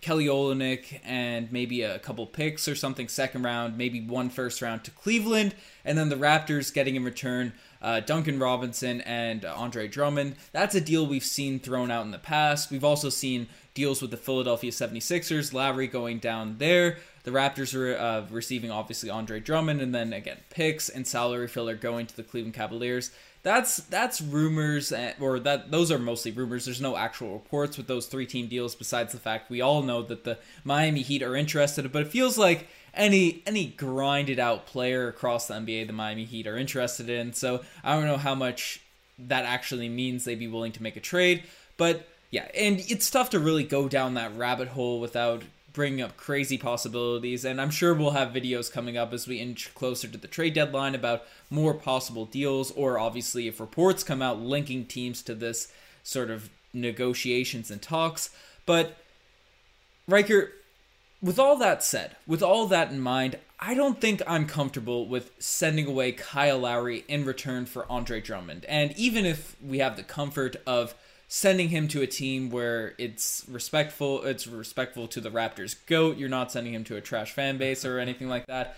Kelly 0.05 0.27
Olynyk 0.27 0.99
and 1.03 1.51
maybe 1.51 1.81
a 1.81 1.97
couple 1.97 2.27
picks 2.27 2.67
or 2.67 2.75
something 2.75 3.07
second 3.07 3.41
round, 3.41 3.75
maybe 3.75 3.99
one 3.99 4.29
first 4.29 4.61
round 4.61 4.83
to 4.83 4.91
Cleveland, 4.91 5.55
and 5.83 5.97
then 5.97 6.09
the 6.09 6.15
Raptors 6.15 6.71
getting 6.71 6.95
in 6.95 7.03
return 7.03 7.53
uh, 7.81 8.01
Duncan 8.01 8.37
Robinson 8.37 9.01
and 9.01 9.43
Andre 9.45 9.87
Drummond. 9.87 10.35
That's 10.51 10.75
a 10.75 10.81
deal 10.81 11.07
we've 11.07 11.23
seen 11.23 11.59
thrown 11.59 11.89
out 11.89 12.05
in 12.05 12.11
the 12.11 12.19
past. 12.19 12.69
We've 12.69 12.83
also 12.83 13.09
seen 13.09 13.47
deals 13.73 13.99
with 13.99 14.11
the 14.11 14.17
Philadelphia 14.17 14.69
76ers, 14.69 15.53
Lowry 15.53 15.87
going 15.87 16.19
down 16.19 16.59
there. 16.59 16.97
The 17.23 17.31
Raptors 17.31 17.75
are 17.75 17.97
uh, 17.97 18.27
receiving 18.29 18.69
obviously 18.69 19.09
Andre 19.09 19.39
Drummond, 19.39 19.81
and 19.81 19.95
then 19.95 20.13
again 20.13 20.37
picks 20.51 20.87
and 20.87 21.07
salary 21.07 21.47
filler 21.47 21.73
going 21.73 22.05
to 22.05 22.15
the 22.15 22.21
Cleveland 22.21 22.53
Cavaliers 22.53 23.09
that's 23.45 23.77
that's 23.77 24.21
rumors 24.21 24.91
or 25.19 25.39
that 25.39 25.69
those 25.69 25.91
are 25.91 25.99
mostly 25.99 26.31
rumors. 26.31 26.65
There's 26.65 26.81
no 26.81 26.97
actual 26.97 27.33
reports 27.33 27.77
with 27.77 27.85
those 27.85 28.07
three 28.07 28.25
team 28.25 28.47
deals 28.47 28.73
besides 28.73 29.13
the 29.13 29.19
fact 29.19 29.51
we 29.51 29.61
all 29.61 29.83
know 29.83 30.01
that 30.01 30.23
the 30.23 30.39
Miami 30.63 31.03
Heat 31.03 31.21
are 31.21 31.35
interested. 31.35 31.91
But 31.91 32.01
it 32.01 32.07
feels 32.07 32.39
like 32.39 32.67
any 32.95 33.43
any 33.45 33.67
grinded 33.67 34.39
out 34.39 34.65
player 34.65 35.07
across 35.07 35.47
the 35.47 35.53
NBA 35.53 35.85
the 35.85 35.93
Miami 35.93 36.25
Heat 36.25 36.47
are 36.47 36.57
interested 36.57 37.07
in. 37.07 37.33
So 37.33 37.63
I 37.83 37.93
don't 37.93 38.07
know 38.07 38.17
how 38.17 38.33
much 38.33 38.81
that 39.19 39.45
actually 39.45 39.89
means 39.89 40.25
they'd 40.25 40.39
be 40.39 40.47
willing 40.47 40.71
to 40.71 40.83
make 40.83 40.97
a 40.97 40.99
trade. 41.01 41.43
But 41.77 42.07
yeah 42.31 42.47
and 42.55 42.79
it's 42.89 43.11
tough 43.11 43.29
to 43.29 43.39
really 43.39 43.63
go 43.63 43.87
down 43.87 44.15
that 44.15 44.35
rabbit 44.35 44.69
hole 44.69 44.99
without 44.99 45.43
bringing 45.75 46.01
up 46.01 46.17
crazy 46.17 46.57
possibilities. 46.57 47.45
And 47.45 47.61
I'm 47.61 47.69
sure 47.69 47.93
we'll 47.93 48.11
have 48.11 48.29
videos 48.29 48.71
coming 48.71 48.97
up 48.97 49.13
as 49.13 49.27
we 49.27 49.37
inch 49.37 49.75
closer 49.75 50.07
to 50.07 50.17
the 50.17 50.27
trade 50.27 50.55
deadline 50.55 50.95
about 50.95 51.23
more 51.51 51.75
possible 51.75 52.25
deals, 52.25 52.71
or 52.71 52.97
obviously 52.97 53.47
if 53.47 53.59
reports 53.59 54.03
come 54.03 54.21
out 54.21 54.39
linking 54.39 54.85
teams 54.85 55.21
to 55.23 55.35
this 55.35 55.71
sort 56.01 56.31
of 56.31 56.49
negotiations 56.73 57.69
and 57.69 57.81
talks. 57.81 58.29
But, 58.65 58.97
Riker, 60.07 60.53
with 61.21 61.37
all 61.37 61.57
that 61.57 61.83
said, 61.83 62.15
with 62.25 62.41
all 62.41 62.65
that 62.67 62.91
in 62.91 62.99
mind, 62.99 63.37
I 63.59 63.73
don't 63.73 64.01
think 64.01 64.21
I'm 64.27 64.47
comfortable 64.47 65.07
with 65.07 65.31
sending 65.39 65.87
away 65.87 66.11
Kyle 66.11 66.59
Lowry 66.59 67.03
in 67.07 67.25
return 67.25 67.65
for 67.65 67.89
Andre 67.91 68.21
Drummond. 68.21 68.65
And 68.65 68.91
even 68.97 69.25
if 69.25 69.55
we 69.61 69.79
have 69.79 69.95
the 69.95 70.03
comfort 70.03 70.55
of 70.65 70.93
sending 71.27 71.69
him 71.69 71.87
to 71.89 72.01
a 72.01 72.07
team 72.07 72.49
where 72.49 72.93
it's 72.97 73.45
respectful 73.49 74.23
it's 74.23 74.47
respectful 74.47 75.07
to 75.07 75.21
the 75.21 75.31
Raptors 75.31 75.75
goat. 75.87 76.17
You're 76.17 76.29
not 76.29 76.51
sending 76.51 76.73
him 76.73 76.83
to 76.85 76.95
a 76.95 77.01
trash 77.01 77.31
fan 77.31 77.57
base 77.57 77.85
or 77.85 77.99
anything 77.99 78.29
like 78.29 78.47
that. 78.47 78.77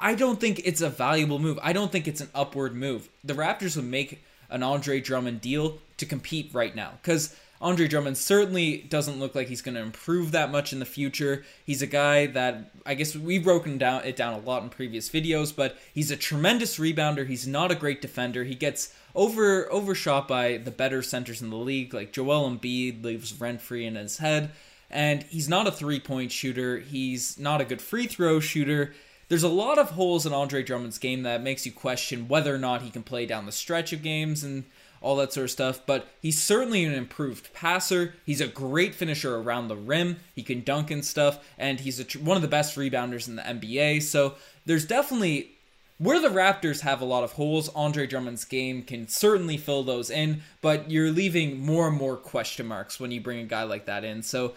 I 0.00 0.14
don't 0.14 0.40
think 0.40 0.60
it's 0.64 0.80
a 0.80 0.88
valuable 0.88 1.38
move. 1.38 1.58
I 1.62 1.72
don't 1.72 1.90
think 1.90 2.06
it's 2.06 2.20
an 2.20 2.30
upward 2.34 2.74
move. 2.74 3.08
The 3.24 3.34
Raptors 3.34 3.76
would 3.76 3.84
make 3.84 4.22
an 4.48 4.62
Andre 4.62 5.00
Drummond 5.00 5.40
deal 5.40 5.78
to 5.96 6.06
compete 6.06 6.50
right 6.52 6.74
now 6.74 6.92
cuz 7.02 7.34
Andre 7.60 7.88
Drummond 7.88 8.16
certainly 8.16 8.78
doesn't 8.88 9.18
look 9.18 9.34
like 9.34 9.48
he's 9.48 9.62
going 9.62 9.74
to 9.74 9.80
improve 9.80 10.30
that 10.32 10.52
much 10.52 10.72
in 10.72 10.78
the 10.78 10.84
future. 10.84 11.44
He's 11.66 11.82
a 11.82 11.86
guy 11.86 12.26
that 12.26 12.70
I 12.86 12.94
guess 12.94 13.16
we've 13.16 13.42
broken 13.42 13.78
down 13.78 14.04
it 14.04 14.16
down 14.16 14.34
a 14.34 14.38
lot 14.38 14.62
in 14.62 14.68
previous 14.68 15.08
videos, 15.08 15.54
but 15.54 15.76
he's 15.92 16.10
a 16.10 16.16
tremendous 16.16 16.78
rebounder. 16.78 17.26
He's 17.26 17.46
not 17.46 17.72
a 17.72 17.74
great 17.74 18.00
defender. 18.00 18.44
He 18.44 18.54
gets 18.54 18.94
over 19.14 19.70
overshot 19.72 20.28
by 20.28 20.58
the 20.58 20.70
better 20.70 21.02
centers 21.02 21.42
in 21.42 21.50
the 21.50 21.56
league, 21.56 21.94
like 21.94 22.12
Joel 22.12 22.50
Embiid 22.50 23.02
leaves 23.02 23.38
rent 23.40 23.60
free 23.60 23.86
in 23.86 23.96
his 23.96 24.18
head. 24.18 24.50
And 24.90 25.22
he's 25.24 25.48
not 25.48 25.66
a 25.66 25.72
three 25.72 26.00
point 26.00 26.32
shooter. 26.32 26.78
He's 26.78 27.38
not 27.38 27.60
a 27.60 27.64
good 27.64 27.82
free 27.82 28.06
throw 28.06 28.40
shooter. 28.40 28.94
There's 29.28 29.42
a 29.42 29.48
lot 29.48 29.78
of 29.78 29.90
holes 29.90 30.24
in 30.24 30.32
Andre 30.32 30.62
Drummond's 30.62 30.98
game 30.98 31.22
that 31.24 31.42
makes 31.42 31.66
you 31.66 31.72
question 31.72 32.28
whether 32.28 32.54
or 32.54 32.58
not 32.58 32.80
he 32.80 32.90
can 32.90 33.02
play 33.02 33.26
down 33.26 33.44
the 33.44 33.52
stretch 33.52 33.92
of 33.92 34.02
games 34.02 34.42
and 34.42 34.64
all 35.02 35.16
that 35.16 35.32
sort 35.32 35.44
of 35.44 35.50
stuff. 35.50 35.80
But 35.84 36.08
he's 36.22 36.40
certainly 36.40 36.84
an 36.84 36.94
improved 36.94 37.52
passer. 37.52 38.14
He's 38.24 38.40
a 38.40 38.46
great 38.46 38.94
finisher 38.94 39.36
around 39.36 39.68
the 39.68 39.76
rim. 39.76 40.16
He 40.34 40.42
can 40.42 40.62
dunk 40.62 40.90
and 40.90 41.04
stuff, 41.04 41.46
and 41.58 41.80
he's 41.80 42.02
tr- 42.04 42.18
one 42.18 42.36
of 42.36 42.42
the 42.42 42.48
best 42.48 42.76
rebounders 42.76 43.28
in 43.28 43.36
the 43.36 43.42
NBA. 43.42 44.02
So 44.02 44.36
there's 44.64 44.86
definitely 44.86 45.57
where 45.98 46.20
the 46.20 46.28
Raptors 46.28 46.80
have 46.80 47.00
a 47.00 47.04
lot 47.04 47.24
of 47.24 47.32
holes. 47.32 47.68
Andre 47.74 48.06
Drummond's 48.06 48.44
game 48.44 48.82
can 48.82 49.08
certainly 49.08 49.56
fill 49.56 49.82
those 49.82 50.10
in, 50.10 50.42
but 50.60 50.90
you're 50.90 51.10
leaving 51.10 51.64
more 51.64 51.88
and 51.88 51.96
more 51.96 52.16
question 52.16 52.66
marks 52.66 52.98
when 52.98 53.10
you 53.10 53.20
bring 53.20 53.40
a 53.40 53.44
guy 53.44 53.64
like 53.64 53.86
that 53.86 54.04
in. 54.04 54.22
So. 54.22 54.54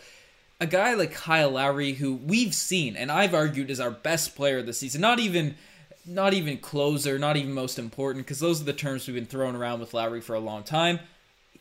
A 0.59 0.67
guy 0.67 0.93
like 0.93 1.11
Kyle 1.11 1.49
Lowry, 1.49 1.93
who 1.93 2.13
we've 2.13 2.53
seen 2.53 2.95
and 2.95 3.11
I've 3.11 3.33
argued 3.33 3.71
is 3.71 3.79
our 3.79 3.89
best 3.89 4.35
player 4.35 4.61
this 4.61 4.77
season, 4.77 5.01
not 5.01 5.17
even 5.19 5.55
not 6.05 6.33
even 6.33 6.57
closer, 6.57 7.19
not 7.19 7.37
even 7.37 7.53
most 7.53 7.79
important, 7.79 8.25
because 8.25 8.39
those 8.39 8.61
are 8.61 8.65
the 8.65 8.73
terms 8.73 9.07
we've 9.07 9.15
been 9.15 9.25
throwing 9.25 9.55
around 9.55 9.79
with 9.79 9.93
Lowry 9.93 10.21
for 10.21 10.35
a 10.35 10.39
long 10.39 10.63
time. 10.63 10.99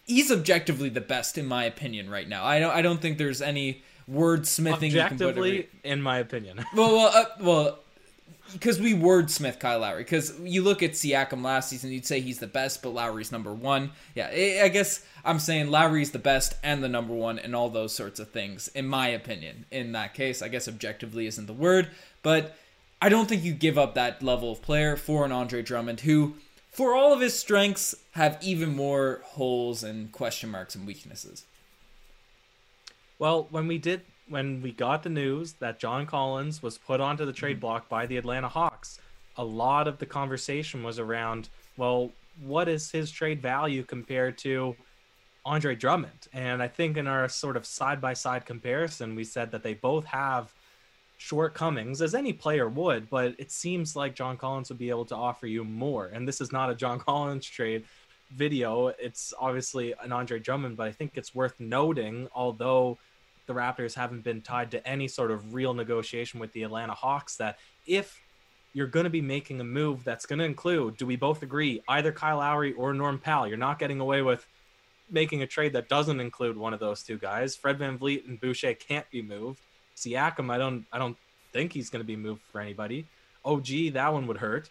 He's 0.04 0.30
objectively 0.30 0.88
the 0.88 1.00
best, 1.00 1.38
in 1.38 1.46
my 1.46 1.64
opinion, 1.64 2.10
right 2.10 2.28
now. 2.28 2.44
I 2.44 2.58
don't. 2.58 2.75
I 2.75 2.82
don't 2.82 3.00
think 3.00 3.18
there's 3.18 3.42
any 3.42 3.82
wordsmithing. 4.10 4.88
Objectively, 4.88 5.68
in 5.84 6.02
my 6.02 6.18
opinion. 6.18 6.64
well, 6.75 6.96
well, 6.96 7.10
uh, 7.14 7.25
well, 7.40 7.78
because 8.52 8.80
we 8.80 8.95
wordsmith 8.95 9.59
Kyle 9.59 9.80
Lowry. 9.80 10.02
Because 10.02 10.38
you 10.40 10.62
look 10.62 10.83
at 10.83 10.92
Siakam 10.92 11.42
last 11.42 11.69
season, 11.69 11.90
you'd 11.90 12.07
say 12.07 12.21
he's 12.21 12.38
the 12.38 12.47
best, 12.47 12.83
but 12.83 12.90
Lowry's 12.90 13.33
number 13.33 13.52
one. 13.52 13.92
Yeah, 14.14 14.28
I 14.28 14.69
guess 14.69 15.04
I'm 15.25 15.38
saying 15.38 15.71
Lowry's 15.71 16.11
the 16.11 16.19
best 16.19 16.54
and 16.62 16.83
the 16.83 16.88
number 16.88 17.14
one, 17.14 17.38
and 17.38 17.54
all 17.54 17.71
those 17.71 17.95
sorts 17.95 18.21
of 18.21 18.30
things, 18.30 18.69
in 18.69 18.87
my 18.87 19.09
opinion. 19.09 19.66
In 19.71 19.92
that 19.92 20.14
case, 20.14 20.42
I 20.42 20.49
guess 20.49 20.69
objectively 20.69 21.26
isn't 21.26 21.47
the 21.47 21.52
word, 21.52 21.88
but 22.23 22.57
I 23.02 23.09
don't 23.09 23.28
think 23.28 23.42
you 23.42 23.52
give 23.52 23.78
up 23.78 23.95
that 23.95 24.23
level 24.23 24.52
of 24.52 24.62
player 24.62 24.97
for 24.97 25.25
an 25.25 25.33
Andre 25.33 25.62
Drummond 25.62 26.00
who, 26.00 26.35
for 26.71 26.95
all 26.95 27.12
of 27.12 27.21
his 27.21 27.38
strengths, 27.38 27.95
have 28.12 28.38
even 28.42 28.75
more 28.75 29.23
holes 29.25 29.83
and 29.83 30.12
question 30.12 30.50
marks 30.50 30.75
and 30.75 30.87
weaknesses. 30.87 31.45
Well, 33.19 33.49
when 33.50 33.66
we 33.66 33.78
did 33.78 34.02
when 34.30 34.62
we 34.62 34.72
got 34.72 35.02
the 35.02 35.10
news 35.10 35.54
that 35.54 35.78
John 35.78 36.06
Collins 36.06 36.62
was 36.62 36.78
put 36.78 37.00
onto 37.00 37.26
the 37.26 37.32
trade 37.32 37.56
mm-hmm. 37.56 37.60
block 37.60 37.88
by 37.88 38.06
the 38.06 38.16
Atlanta 38.16 38.49
Hawks, 38.49 38.99
a 39.37 39.44
lot 39.44 39.88
of 39.88 39.99
the 39.99 40.06
conversation 40.06 40.82
was 40.82 40.99
around, 40.99 41.49
well, 41.76 42.10
what 42.42 42.68
is 42.68 42.90
his 42.90 43.10
trade 43.10 43.42
value 43.42 43.82
compared 43.82 44.38
to 44.38 44.76
Andre 45.44 45.75
Drummond? 45.75 46.28
And 46.32 46.62
I 46.62 46.68
think 46.68 46.96
in 46.96 47.06
our 47.06 47.28
sort 47.28 47.56
of 47.56 47.66
side 47.66 48.00
by 48.00 48.14
side 48.14 48.46
comparison, 48.46 49.16
we 49.16 49.25
said 49.25 49.50
that 49.50 49.62
they 49.62 49.75
both 49.75 50.04
have 50.06 50.52
shortcomings 51.18 52.00
as 52.00 52.14
any 52.14 52.32
player 52.32 52.68
would, 52.68 53.10
but 53.10 53.34
it 53.38 53.50
seems 53.50 53.94
like 53.94 54.14
John 54.14 54.37
Collins 54.37 54.70
would 54.70 54.78
be 54.78 54.88
able 54.90 55.04
to 55.06 55.16
offer 55.16 55.46
you 55.46 55.64
more. 55.64 56.06
And 56.06 56.26
this 56.26 56.40
is 56.40 56.52
not 56.52 56.70
a 56.70 56.75
John 56.75 56.99
Collins 57.06 57.46
trade 57.46 57.84
video. 58.30 58.88
It's 58.88 59.34
obviously 59.38 59.92
an 60.02 60.12
Andre 60.12 60.38
Drummond, 60.38 60.76
but 60.76 60.87
I 60.87 60.92
think 60.92 61.12
it's 61.16 61.34
worth 61.34 61.58
noting, 61.58 62.28
although 62.34 62.96
the 63.50 63.61
Raptors 63.61 63.95
haven't 63.95 64.23
been 64.23 64.40
tied 64.40 64.71
to 64.71 64.87
any 64.87 65.09
sort 65.09 65.33
of 65.33 65.52
real 65.52 65.75
negotiation 65.75 66.38
with 66.38 66.52
the 66.52 66.62
Atlanta 66.62 66.95
Hawks, 66.95 67.37
that 67.37 67.59
if 67.87 68.21
you're 68.73 68.87
going 68.87 69.04
to 69.04 69.11
be 69.11 69.21
making 69.21 69.61
a 69.61 69.64
move 69.64 70.04
that's 70.04 70.25
going 70.25 70.38
to 70.38 70.45
include, 70.45 70.97
do 70.97 71.04
we 71.04 71.16
both 71.16 71.42
agree, 71.42 71.83
either 71.88 72.12
Kyle 72.12 72.38
Lowry 72.38 72.73
or 72.75 72.95
Norm 72.95 73.19
Powell? 73.19 73.49
You're 73.49 73.57
not 73.57 73.80
getting 73.80 73.99
away 73.99 74.23
with 74.23 74.47
making 75.11 75.42
a 75.42 75.47
trade 75.47 75.73
that 75.73 75.88
doesn't 75.88 76.21
include 76.21 76.57
one 76.57 76.73
of 76.73 76.78
those 76.78 77.02
two 77.02 77.19
guys. 77.19 77.57
Fred 77.57 77.78
VanVleet 77.78 78.28
and 78.28 78.40
Boucher 78.40 78.75
can't 78.75 79.11
be 79.11 79.21
moved. 79.21 79.59
Siakam, 79.97 80.50
I 80.50 80.59
don't 80.59 80.87
I 80.92 80.99
don't 80.99 81.16
think 81.52 81.73
he's 81.73 81.90
going 81.90 82.02
to 82.02 82.07
be 82.07 82.16
moved 82.16 82.42
for 82.52 82.61
anybody. 82.61 83.04
OG, 83.45 83.95
that 83.95 84.12
one 84.12 84.28
would 84.28 84.38
hurt. 84.38 84.71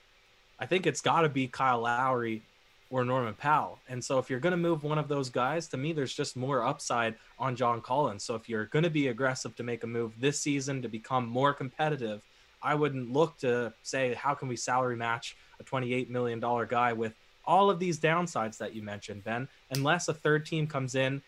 I 0.58 0.66
think 0.66 0.88
it's 0.88 1.02
got 1.02 1.22
to 1.22 1.30
be 1.30 1.48
Kyle 1.48 1.82
Lowry 1.82 2.42
or 2.90 3.06
Norman 3.06 3.36
Powell. 3.36 3.80
And 3.88 4.04
so 4.04 4.18
if 4.18 4.30
you're 4.30 4.40
going 4.40 4.52
to 4.52 4.58
move 4.58 4.84
one 4.84 4.98
of 4.98 5.08
those 5.08 5.30
guys, 5.30 5.68
to 5.70 5.78
me, 5.78 5.94
there's 5.94 6.14
just 6.14 6.36
more 6.36 6.66
upside 6.66 7.16
on 7.38 7.56
John 7.56 7.82
Collins. 7.82 8.24
So 8.24 8.36
if 8.36 8.50
you're 8.50 8.66
going 8.66 8.84
to 8.84 8.90
be 8.90 9.08
aggressive 9.08 9.56
to 9.58 9.64
make 9.64 9.84
a 9.84 9.88
move 9.88 10.14
this 10.20 10.40
season 10.40 10.82
to 10.82 10.90
become 10.90 11.28
more 11.28 11.54
competitive, 11.54 12.22
I 12.62 12.76
wouldn't 12.76 13.14
look 13.14 13.38
to 13.40 13.74
say, 13.84 14.14
how 14.14 14.34
can 14.34 14.48
we 14.48 14.56
salary 14.56 14.96
match 14.96 15.38
a 15.60 15.64
$28 15.64 16.10
million 16.10 16.40
guy 16.40 16.94
with 16.94 17.14
all 17.46 17.70
of 17.70 17.80
these 17.80 18.00
downsides 18.00 18.58
that 18.58 18.76
you 18.76 18.82
mentioned, 18.82 19.24
Ben, 19.24 19.48
unless 19.72 20.08
a 20.08 20.14
third 20.14 20.46
team 20.46 20.68
comes 20.68 20.96
in 20.96 21.22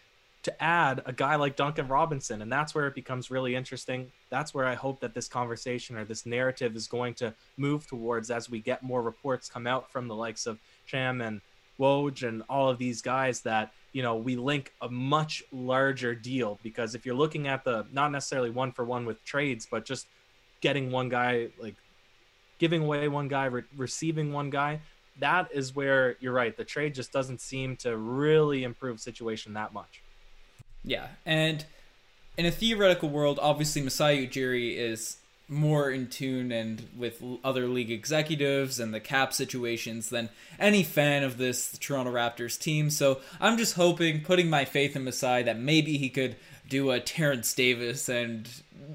to 0.43 0.63
add 0.63 1.01
a 1.05 1.13
guy 1.13 1.35
like 1.35 1.55
Duncan 1.55 1.87
Robinson. 1.87 2.41
And 2.41 2.51
that's 2.51 2.73
where 2.73 2.87
it 2.87 2.95
becomes 2.95 3.29
really 3.29 3.55
interesting. 3.55 4.11
That's 4.29 4.53
where 4.53 4.65
I 4.65 4.73
hope 4.73 4.99
that 5.01 5.13
this 5.13 5.27
conversation 5.27 5.97
or 5.97 6.03
this 6.03 6.25
narrative 6.25 6.75
is 6.75 6.87
going 6.87 7.13
to 7.15 7.33
move 7.57 7.85
towards 7.87 8.31
as 8.31 8.49
we 8.49 8.59
get 8.59 8.81
more 8.81 9.01
reports 9.01 9.49
come 9.49 9.67
out 9.67 9.91
from 9.91 10.07
the 10.07 10.15
likes 10.15 10.47
of 10.47 10.59
Sham 10.85 11.21
and 11.21 11.41
Woj 11.81 12.27
and 12.27 12.43
all 12.47 12.69
of 12.69 12.77
these 12.77 13.01
guys 13.01 13.41
that, 13.41 13.73
you 13.91 14.03
know, 14.03 14.15
we 14.15 14.35
link 14.35 14.73
a 14.81 14.89
much 14.89 15.43
larger 15.51 16.13
deal 16.13 16.59
because 16.61 16.93
if 16.93 17.05
you're 17.05 17.15
looking 17.15 17.47
at 17.47 17.63
the 17.63 17.85
not 17.91 18.11
necessarily 18.11 18.51
one 18.51 18.71
for 18.71 18.85
one 18.85 19.05
with 19.05 19.23
trades, 19.25 19.67
but 19.69 19.83
just 19.85 20.07
getting 20.61 20.91
one 20.91 21.09
guy, 21.09 21.47
like 21.57 21.75
giving 22.59 22.83
away 22.83 23.07
one 23.07 23.27
guy, 23.27 23.45
re- 23.45 23.63
receiving 23.75 24.31
one 24.31 24.51
guy, 24.51 24.79
that 25.19 25.49
is 25.51 25.75
where 25.75 26.15
you're 26.19 26.33
right. 26.33 26.55
The 26.55 26.63
trade 26.63 26.93
just 26.93 27.11
doesn't 27.11 27.41
seem 27.41 27.75
to 27.77 27.97
really 27.97 28.63
improve 28.63 28.99
situation 28.99 29.53
that 29.53 29.73
much. 29.73 30.01
Yeah, 30.83 31.07
and 31.25 31.65
in 32.37 32.45
a 32.45 32.51
theoretical 32.51 33.09
world, 33.09 33.39
obviously 33.41 33.81
Masai 33.81 34.27
Ujiri 34.27 34.77
is 34.77 35.17
more 35.51 35.91
in 35.91 36.07
tune 36.07 36.51
and 36.51 36.87
with 36.97 37.21
other 37.43 37.67
league 37.67 37.91
executives 37.91 38.79
and 38.79 38.93
the 38.93 38.99
cap 39.01 39.33
situations 39.33 40.09
than 40.09 40.29
any 40.57 40.81
fan 40.81 41.23
of 41.23 41.37
this 41.37 41.77
Toronto 41.77 42.11
Raptors 42.11 42.57
team. 42.57 42.89
So 42.89 43.19
I'm 43.39 43.57
just 43.57 43.75
hoping, 43.75 44.21
putting 44.21 44.49
my 44.49 44.63
faith 44.63 44.95
in 44.95 45.03
Masai, 45.03 45.43
that 45.43 45.59
maybe 45.59 45.97
he 45.97 46.09
could 46.09 46.37
do 46.69 46.89
a 46.89 47.01
Terrence 47.01 47.53
Davis 47.53 48.07
and 48.07 48.49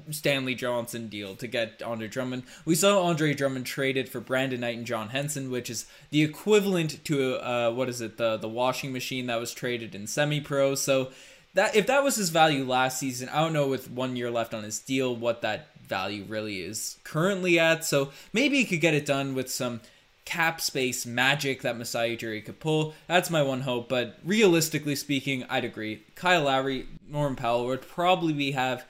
Stanley 0.09 0.55
Johnson 0.55 1.09
deal 1.09 1.35
to 1.35 1.45
get 1.45 1.83
Andre 1.83 2.07
Drummond. 2.07 2.43
We 2.65 2.73
saw 2.73 3.03
Andre 3.03 3.35
Drummond 3.35 3.67
traded 3.67 4.09
for 4.09 4.19
Brandon 4.19 4.61
Knight 4.61 4.77
and 4.77 4.85
John 4.85 5.09
Henson, 5.09 5.51
which 5.51 5.69
is 5.69 5.85
the 6.09 6.23
equivalent 6.23 7.03
to 7.05 7.35
uh, 7.35 7.71
what 7.71 7.87
is 7.87 8.01
it 8.01 8.17
the 8.17 8.37
the 8.37 8.49
washing 8.49 8.91
machine 8.91 9.27
that 9.27 9.39
was 9.39 9.53
traded 9.53 9.93
in 9.93 10.07
semi 10.07 10.41
pro. 10.41 10.73
So 10.73 11.11
that 11.53 11.75
if 11.75 11.87
that 11.87 12.03
was 12.03 12.15
his 12.15 12.29
value 12.29 12.65
last 12.65 12.99
season, 12.99 13.29
I 13.29 13.41
don't 13.41 13.53
know 13.53 13.67
with 13.67 13.89
one 13.89 14.15
year 14.15 14.31
left 14.31 14.53
on 14.53 14.63
his 14.63 14.79
deal 14.79 15.15
what 15.15 15.41
that 15.41 15.69
value 15.87 16.25
really 16.27 16.59
is 16.59 16.97
currently 17.03 17.59
at. 17.59 17.85
So 17.85 18.11
maybe 18.33 18.57
he 18.57 18.65
could 18.65 18.81
get 18.81 18.93
it 18.93 19.05
done 19.05 19.33
with 19.35 19.51
some 19.51 19.81
cap 20.25 20.59
space 20.59 21.05
magic 21.05 21.61
that 21.61 21.77
Masai 21.77 22.17
Ujiri 22.17 22.43
could 22.43 22.59
pull. 22.59 22.93
That's 23.07 23.29
my 23.29 23.41
one 23.41 23.61
hope. 23.61 23.87
But 23.87 24.17
realistically 24.25 24.95
speaking, 24.95 25.45
I'd 25.49 25.63
agree. 25.63 26.03
Kyle 26.15 26.43
Lowry, 26.43 26.87
Norman 27.09 27.37
Powell 27.37 27.65
would 27.67 27.81
probably 27.81 28.33
be 28.33 28.51
have 28.51 28.85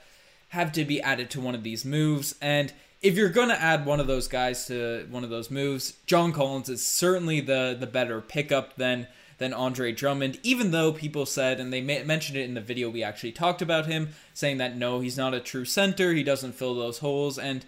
have 0.50 0.72
to 0.72 0.86
be 0.86 1.02
added 1.02 1.30
to 1.30 1.42
one 1.42 1.54
of 1.54 1.64
these 1.64 1.86
moves. 1.86 2.34
And 2.42 2.74
if 3.02 3.16
you're 3.16 3.30
going 3.30 3.50
to 3.50 3.62
add 3.62 3.86
one 3.86 4.00
of 4.00 4.08
those 4.08 4.28
guys 4.28 4.66
to 4.68 5.06
one 5.12 5.24
of 5.24 5.30
those 5.30 5.52
moves, 5.52 5.94
John 6.08 6.32
Collins 6.32 6.70
is 6.70 6.86
certainly 6.86 7.40
the 7.40 7.78
the 7.80 7.88
better 7.88 8.20
pickup 8.20 8.76
than 8.76 9.08
than 9.38 9.54
Andre 9.54 9.92
Drummond, 9.92 10.40
even 10.44 10.72
though 10.72 10.92
people 10.92 11.26
said, 11.26 11.60
and 11.60 11.72
they 11.72 11.82
mentioned 11.82 12.38
it 12.38 12.46
in 12.46 12.54
the 12.54 12.62
video 12.62 12.90
we 12.90 13.04
actually 13.04 13.32
talked 13.32 13.62
about 13.62 13.86
him, 13.86 14.10
saying 14.34 14.58
that 14.58 14.76
no, 14.76 15.00
he's 15.00 15.18
not 15.18 15.34
a 15.34 15.40
true 15.40 15.66
center, 15.66 16.14
he 16.14 16.24
doesn't 16.24 16.56
fill 16.56 16.76
those 16.76 17.00
holes, 17.00 17.38
and 17.38 17.66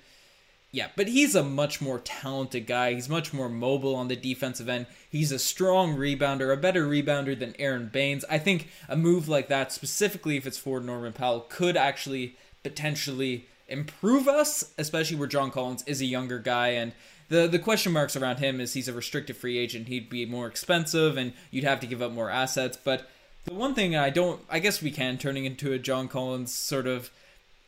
yeah, 0.71 0.89
but 0.95 1.07
he's 1.07 1.33
a 1.33 1.43
much 1.43 1.81
more 1.81 1.99
talented 1.99 2.67
guy. 2.67 2.93
He's 2.93 3.09
much 3.09 3.33
more 3.33 3.49
mobile 3.49 3.95
on 3.95 4.07
the 4.07 4.15
defensive 4.15 4.69
end. 4.69 4.85
He's 5.09 5.31
a 5.31 5.39
strong 5.39 5.95
rebounder, 5.95 6.53
a 6.53 6.57
better 6.57 6.85
rebounder 6.85 7.37
than 7.37 7.55
Aron 7.57 7.89
Baynes. 7.91 8.23
I 8.29 8.37
think 8.37 8.67
a 8.87 8.95
move 8.95 9.27
like 9.27 9.47
that, 9.47 9.71
specifically 9.71 10.37
if 10.37 10.45
it's 10.45 10.59
for 10.59 10.79
Norman 10.79 11.13
Powell, 11.13 11.47
could 11.49 11.75
actually 11.75 12.35
potentially 12.61 13.47
improve 13.67 14.27
us, 14.27 14.73
especially 14.77 15.17
where 15.17 15.27
John 15.27 15.49
Collins 15.49 15.83
is 15.87 16.01
a 16.01 16.05
younger 16.05 16.37
guy 16.37 16.69
and 16.69 16.91
the 17.29 17.47
the 17.47 17.59
question 17.59 17.93
marks 17.93 18.15
around 18.15 18.37
him 18.37 18.59
is 18.59 18.73
he's 18.73 18.87
a 18.87 18.93
restricted 18.93 19.37
free 19.37 19.57
agent. 19.57 19.87
He'd 19.87 20.09
be 20.09 20.25
more 20.25 20.47
expensive, 20.47 21.17
and 21.17 21.33
you'd 21.51 21.63
have 21.63 21.79
to 21.79 21.87
give 21.87 22.01
up 22.01 22.11
more 22.11 22.29
assets. 22.29 22.77
But 22.77 23.07
The 23.45 23.53
one 23.53 23.73
thing 23.73 23.95
I 23.95 24.09
don't, 24.09 24.41
I 24.49 24.59
guess 24.59 24.81
we 24.81 24.91
can 24.91 25.17
turning 25.17 25.45
into 25.45 25.71
a 25.71 25.79
John 25.79 26.07
Collins 26.07 26.53
sort 26.53 26.87
of 26.87 27.09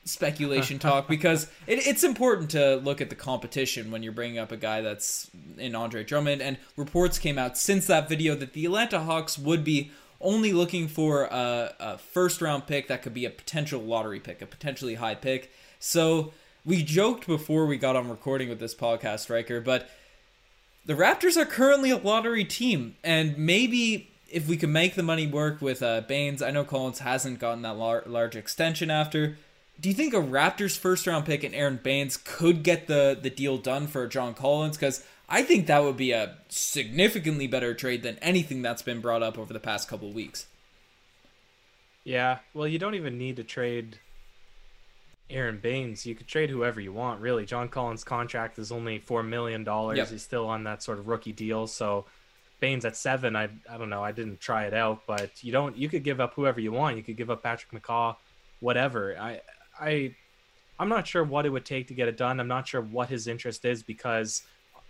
speculation 0.03 0.80
talk 0.89 1.08
because 1.08 1.44
it, 1.68 1.86
it's 1.88 2.03
important 2.03 2.50
to 2.51 2.77
look 2.77 3.01
at 3.01 3.10
the 3.10 3.15
competition 3.15 3.91
when 3.91 4.03
you're 4.03 4.12
bringing 4.12 4.39
up 4.39 4.51
a 4.51 4.58
guy 4.58 4.82
that's 4.82 5.30
in 5.58 5.75
Andre 5.75 6.03
Drummond. 6.03 6.41
And 6.41 6.58
reports 6.75 7.20
came 7.20 7.38
out 7.38 7.58
since 7.58 7.88
that 7.88 8.10
video 8.10 8.36
that 8.36 8.53
the 8.53 8.65
Atlanta 8.65 9.00
Hawks 9.00 9.38
would 9.38 9.63
be 9.63 9.91
only 10.20 10.53
looking 10.53 10.88
for 10.88 11.24
a, 11.25 11.74
a 11.80 11.98
first 11.98 12.41
round 12.41 12.68
pick 12.68 12.88
that 12.88 13.01
could 13.01 13.13
be 13.13 13.25
a 13.25 13.30
potential 13.30 13.82
lottery 13.82 14.20
pick, 14.20 14.41
a 14.41 14.46
potentially 14.46 14.96
high 14.96 15.15
pick. 15.15 15.51
So 15.80 16.34
we 16.65 16.84
joked 16.84 17.27
before 17.27 17.65
we 17.65 17.77
got 17.77 17.96
on 17.96 18.10
recording 18.10 18.50
with 18.50 18.60
this 18.60 18.75
podcast, 18.75 19.30
Riker, 19.30 19.62
but 19.62 19.89
the 20.86 20.94
Raptors 20.94 21.38
are 21.38 21.46
currently 21.46 21.91
a 21.91 21.98
lottery 21.98 22.46
team, 22.46 22.96
and 23.03 23.38
maybe 23.38 24.10
if 24.30 24.48
we 24.48 24.58
can 24.58 24.72
make 24.72 24.96
the 24.96 25.03
money 25.03 25.27
work 25.27 25.62
with 25.62 25.84
uh, 25.84 26.01
Baynes, 26.01 26.41
I 26.41 26.51
know 26.51 26.63
Collins 26.63 27.00
hasn't 27.00 27.39
gotten 27.39 27.62
that 27.63 27.77
lar- 27.77 28.03
large 28.06 28.36
extension 28.36 28.89
after 28.89 29.38
do 29.82 29.89
you 29.89 29.96
think 29.96 30.13
a 30.13 30.18
Raptors 30.18 30.77
first 30.77 31.08
round 31.08 31.25
pick 31.25 31.44
and 31.44 31.56
Aron 31.56 31.80
Baynes 31.82 32.18
could 32.18 32.63
get 32.63 32.88
the 32.88 33.18
the 33.20 33.32
deal 33.32 33.58
done 33.58 33.88
for 33.88 34.06
John 34.08 34.36
Collins? 34.36 34.77
Because 34.77 35.03
I 35.27 35.41
think 35.41 35.65
that 35.68 35.84
would 35.84 35.98
be 35.98 36.12
a 36.12 36.38
significantly 36.50 37.48
better 37.48 37.74
trade 37.74 38.03
than 38.03 38.20
anything 38.20 38.62
that's 38.62 38.84
been 38.84 39.01
brought 39.01 39.24
up 39.24 39.39
over 39.39 39.51
the 39.51 39.60
past 39.60 39.88
couple 39.89 40.12
weeks. 40.12 40.46
Yeah, 42.03 42.39
well, 42.53 42.68
you 42.68 42.77
don't 42.80 42.96
even 42.96 43.18
need 43.18 43.38
to 43.38 43.44
trade 43.44 44.00
Aron 45.32 45.60
Baynes, 45.60 46.06
You 46.06 46.16
could 46.16 46.28
trade 46.28 46.50
whoever 46.50 46.80
you 46.80 46.94
want, 46.94 47.22
really. 47.22 47.46
John 47.46 47.70
Collins' 47.70 48.04
contract 48.04 48.60
is 48.60 48.72
only 48.72 49.00
four 49.00 49.24
million 49.24 49.64
dollars. 49.64 49.98
Yep. 49.98 50.10
He's 50.10 50.24
still 50.24 50.48
on 50.48 50.64
that 50.66 50.84
sort 50.84 51.00
of 51.00 51.08
rookie 51.08 51.32
deal, 51.32 51.68
so 51.68 52.06
Baynes 52.60 52.86
at 52.86 52.96
seven. 52.96 53.36
I 53.36 53.50
I 53.70 53.78
don't 53.78 53.90
know. 53.90 54.04
I 54.04 54.12
didn't 54.12 54.40
try 54.40 54.66
it 54.66 54.74
out, 54.74 55.02
but 55.08 55.44
you 55.44 55.52
don't. 55.52 55.76
You 55.76 55.90
could 55.90 56.04
give 56.04 56.20
up 56.20 56.34
whoever 56.36 56.60
you 56.60 56.72
want. 56.72 56.98
You 56.98 57.04
could 57.04 57.18
give 57.18 57.30
up 57.30 57.44
Patrick 57.44 57.72
McCaw, 57.72 58.16
whatever. 58.60 59.18
I 59.18 59.42
I 59.80 60.16
I'm 60.80 60.90
not 60.90 61.08
sure 61.08 61.24
what 61.24 61.46
it 61.46 61.50
would 61.50 61.66
take 61.66 61.88
to 61.90 61.94
get 61.94 62.08
it 62.08 62.18
done. 62.18 62.40
I'm 62.40 62.48
not 62.48 62.68
sure 62.68 62.82
what 62.82 63.10
his 63.10 63.28
interest 63.28 63.66
is 63.66 63.84
because 63.84 64.44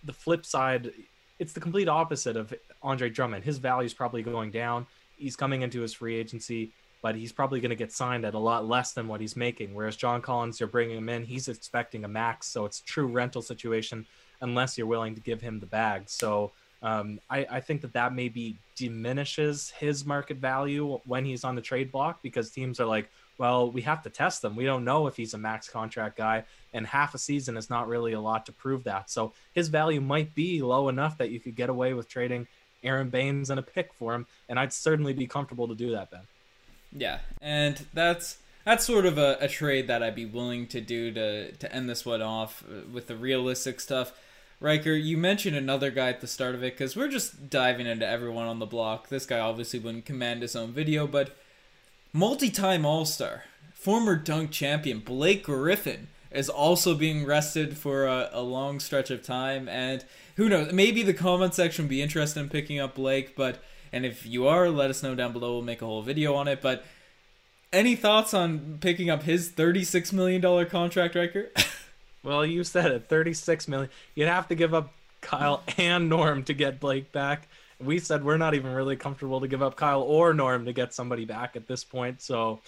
the 0.04 0.14
flip 0.14 0.46
side, 0.46 0.92
it's 1.38 1.54
the 1.54 1.60
complete 1.60 1.90
opposite 1.90 2.38
of 2.38 2.54
Andre 2.82 3.10
Drummond. 3.10 3.44
His 3.44 3.58
value 3.58 3.86
is 3.86 3.94
probably 3.94 4.24
going 4.24 4.52
down. 4.52 4.88
He's 5.18 5.36
coming 5.36 5.62
into 5.62 5.82
his 5.82 5.94
free 5.94 6.16
agency, 6.16 6.72
but 7.02 7.16
he's 7.16 7.32
probably 7.32 7.60
going 7.60 7.72
to 7.72 7.76
get 7.76 7.92
signed 7.92 8.26
at 8.26 8.34
a 8.34 8.40
lot 8.40 8.68
less 8.68 8.94
than 8.94 9.08
what 9.08 9.22
he's 9.22 9.36
making. 9.36 9.74
Whereas 9.74 9.96
John 9.96 10.22
Collins, 10.22 10.60
you're 10.60 10.70
bringing 10.70 10.98
him 10.98 11.10
in, 11.10 11.24
he's 11.24 11.48
expecting 11.48 12.06
a 12.06 12.08
max, 12.08 12.48
so 12.48 12.66
it's 12.66 12.82
true 12.82 13.08
rental 13.08 13.42
situation 13.42 14.06
unless 14.42 14.78
you're 14.78 14.88
willing 14.88 15.16
to 15.16 15.22
give 15.22 15.42
him 15.42 15.60
the 15.60 15.66
bag. 15.66 16.04
So 16.08 16.52
um, 16.84 17.20
I, 17.30 17.46
I 17.50 17.60
think 17.60 17.82
that 17.82 17.94
that 17.94 18.14
maybe 18.14 18.58
diminishes 18.76 19.70
his 19.72 20.06
market 20.06 20.38
value 20.38 21.00
when 21.06 21.26
he's 21.26 21.44
on 21.44 21.56
the 21.56 21.62
trade 21.62 21.92
block 21.92 22.22
because 22.24 22.50
teams 22.50 22.80
are 22.80 22.88
like, 22.88 23.10
well, 23.38 23.72
we 23.72 23.82
have 23.82 24.04
to 24.04 24.10
test 24.10 24.42
them. 24.42 24.56
We 24.56 24.66
don't 24.66 24.86
know 24.86 25.08
if 25.08 25.16
he's 25.16 25.34
a 25.34 25.38
max 25.38 25.68
contract 25.68 26.18
guy, 26.18 26.44
and 26.74 26.86
half 26.86 27.16
a 27.16 27.18
season 27.18 27.58
is 27.58 27.70
not 27.70 27.88
really 27.88 28.14
a 28.14 28.22
lot 28.22 28.46
to 28.46 28.52
prove 28.52 28.84
that. 28.84 29.10
So 29.10 29.34
his 29.54 29.68
value 29.68 30.02
might 30.02 30.36
be 30.36 30.62
low 30.62 30.90
enough 30.90 31.18
that 31.18 31.32
you 31.32 31.40
could 31.40 31.56
get 31.56 31.70
away 31.70 31.94
with 31.94 32.08
trading 32.08 32.48
Aron 32.84 33.10
Baynes 33.10 33.50
and 33.50 33.60
a 33.60 33.64
pick 33.64 33.94
for 33.94 34.14
him, 34.14 34.26
and 34.50 34.60
I'd 34.60 34.74
certainly 34.74 35.14
be 35.14 35.28
comfortable 35.28 35.68
to 35.68 35.76
do 35.76 35.92
that, 35.92 36.12
Ben. 36.12 36.22
Yeah, 36.92 37.20
and 37.42 37.86
that's 37.94 38.38
that's 38.66 38.86
sort 38.86 39.06
of 39.06 39.18
a, 39.18 39.38
a 39.40 39.48
trade 39.48 39.88
that 39.88 40.04
I'd 40.04 40.16
be 40.16 40.26
willing 40.26 40.68
to 40.68 40.82
do 40.82 41.12
to 41.14 41.52
to 41.52 41.74
end 41.74 41.90
this 41.90 42.06
one 42.06 42.22
off 42.22 42.64
uh, 42.70 42.88
with 42.92 43.08
the 43.08 43.16
realistic 43.16 43.80
stuff. 43.80 44.14
Riker, 44.60 44.92
you 44.92 45.18
mentioned 45.18 45.58
another 45.58 45.90
guy 45.90 46.10
at 46.10 46.22
the 46.22 46.28
start 46.28 46.54
of 46.54 46.64
it 46.64 46.74
because 46.74 46.96
we're 46.96 47.08
just 47.08 47.50
diving 47.50 47.88
into 47.88 48.08
everyone 48.08 48.46
on 48.46 48.60
the 48.60 48.68
block. 48.68 49.10
This 49.10 49.26
guy 49.26 49.40
obviously 49.40 49.80
wouldn't 49.80 50.06
command 50.06 50.44
his 50.44 50.56
own 50.56 50.72
video, 50.72 51.08
but 51.08 51.36
multi-time 52.14 52.86
All-Star, 52.86 53.46
former 53.74 54.16
dunk 54.16 54.52
champion 54.52 55.00
Blake 55.00 55.46
Griffin 55.46 56.10
is 56.30 56.48
also 56.48 56.94
being 56.94 57.26
rested 57.26 57.76
for 57.76 58.06
a, 58.06 58.30
a, 58.32 58.42
long 58.42 58.80
stretch 58.80 59.10
of 59.10 59.24
time, 59.24 59.68
and 59.68 60.06
who 60.36 60.48
knows? 60.48 60.72
Maybe 60.72 61.02
the 61.02 61.14
comment 61.14 61.56
section 61.56 61.86
will 61.86 61.90
be 61.90 62.02
interested 62.04 62.40
in 62.40 62.50
picking 62.50 62.80
up 62.80 62.94
Blake, 62.94 63.36
but 63.36 63.64
and 63.92 64.06
if 64.06 64.26
you 64.26 64.48
are, 64.48 64.70
let 64.70 64.90
us 64.90 65.04
know 65.04 65.16
down 65.16 65.34
below. 65.34 65.54
We'll 65.54 65.62
make 65.62 65.82
a 65.82 65.86
whole 65.86 66.02
video 66.02 66.36
on 66.36 66.48
it. 66.48 66.62
But 66.62 66.84
any 67.72 67.96
thoughts 67.96 68.34
on 68.34 68.78
picking 68.82 69.10
up 69.10 69.24
his 69.24 69.50
thirty-six 69.50 70.14
million 70.14 70.42
dollar 70.42 70.66
contract 70.66 71.16
record? 71.16 71.52
well, 72.24 72.46
you 72.46 72.64
said 72.64 72.92
it, 72.92 73.08
thirty-six 73.10 73.68
million. 73.68 73.90
You'd 74.16 74.28
have 74.28 74.48
to 74.50 74.56
give 74.56 74.74
up 74.74 74.94
Kyle 75.22 75.64
and 75.78 76.10
Norm 76.10 76.44
to 76.44 76.54
get 76.54 76.80
Blake 76.80 77.12
back 77.12 77.48
we 77.84 78.00
said 78.00 78.24
we're 78.24 78.38
not 78.38 78.54
even 78.54 78.74
really 78.74 78.96
comfortable 78.96 79.42
to 79.42 79.48
give 79.48 79.62
up 79.62 79.76
Kyle 79.76 80.02
or 80.02 80.34
Norm 80.34 80.66
to 80.66 80.74
get 80.74 80.94
somebody 80.94 81.26
back 81.26 81.56
at 81.56 81.68
this 81.68 81.84
point. 81.84 82.22
So 82.22 82.60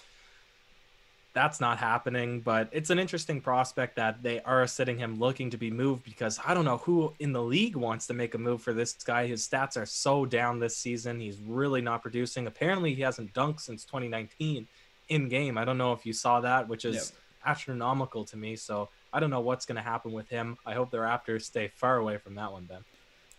that's 1.33 1.59
not 1.59 1.79
happening. 1.79 2.39
But 2.39 2.69
it's 2.71 2.89
an 2.89 2.99
interesting 2.99 3.41
prospect 3.41 3.95
that 3.95 4.23
they 4.23 4.41
are 4.41 4.65
sitting 4.67 4.97
him 4.97 5.19
looking 5.19 5.49
to 5.49 5.57
be 5.57 5.71
moved 5.71 6.03
because 6.03 6.39
I 6.45 6.53
don't 6.53 6.65
know 6.65 6.77
who 6.77 7.13
in 7.19 7.33
the 7.33 7.41
league 7.41 7.75
wants 7.75 8.07
to 8.07 8.13
make 8.13 8.35
a 8.35 8.37
move 8.37 8.61
for 8.61 8.73
this 8.73 8.93
guy. 8.93 9.27
His 9.27 9.47
stats 9.47 9.75
are 9.75 9.85
so 9.85 10.25
down 10.25 10.59
this 10.59 10.77
season. 10.77 11.19
He's 11.19 11.39
really 11.41 11.81
not 11.81 12.01
producing. 12.01 12.47
Apparently, 12.47 12.93
he 12.93 13.01
hasn't 13.01 13.33
dunked 13.33 13.61
since 13.61 13.83
2019 13.83 14.67
in 15.09 15.29
game. 15.29 15.57
I 15.57 15.65
don't 15.65 15.77
know 15.77 15.93
if 15.93 16.05
you 16.05 16.13
saw 16.13 16.39
that, 16.41 16.67
which 16.67 16.85
is 16.85 17.13
astronomical 17.45 18.23
to 18.25 18.37
me. 18.37 18.55
So 18.55 18.89
I 19.11 19.19
don't 19.19 19.29
know 19.29 19.41
what's 19.41 19.65
going 19.65 19.75
to 19.75 19.81
happen 19.81 20.11
with 20.11 20.29
him. 20.29 20.57
I 20.65 20.73
hope 20.73 20.91
the 20.91 20.97
Raptors 20.97 21.43
stay 21.43 21.69
far 21.75 21.97
away 21.97 22.17
from 22.17 22.35
that 22.35 22.51
one, 22.51 22.65
Ben. 22.65 22.83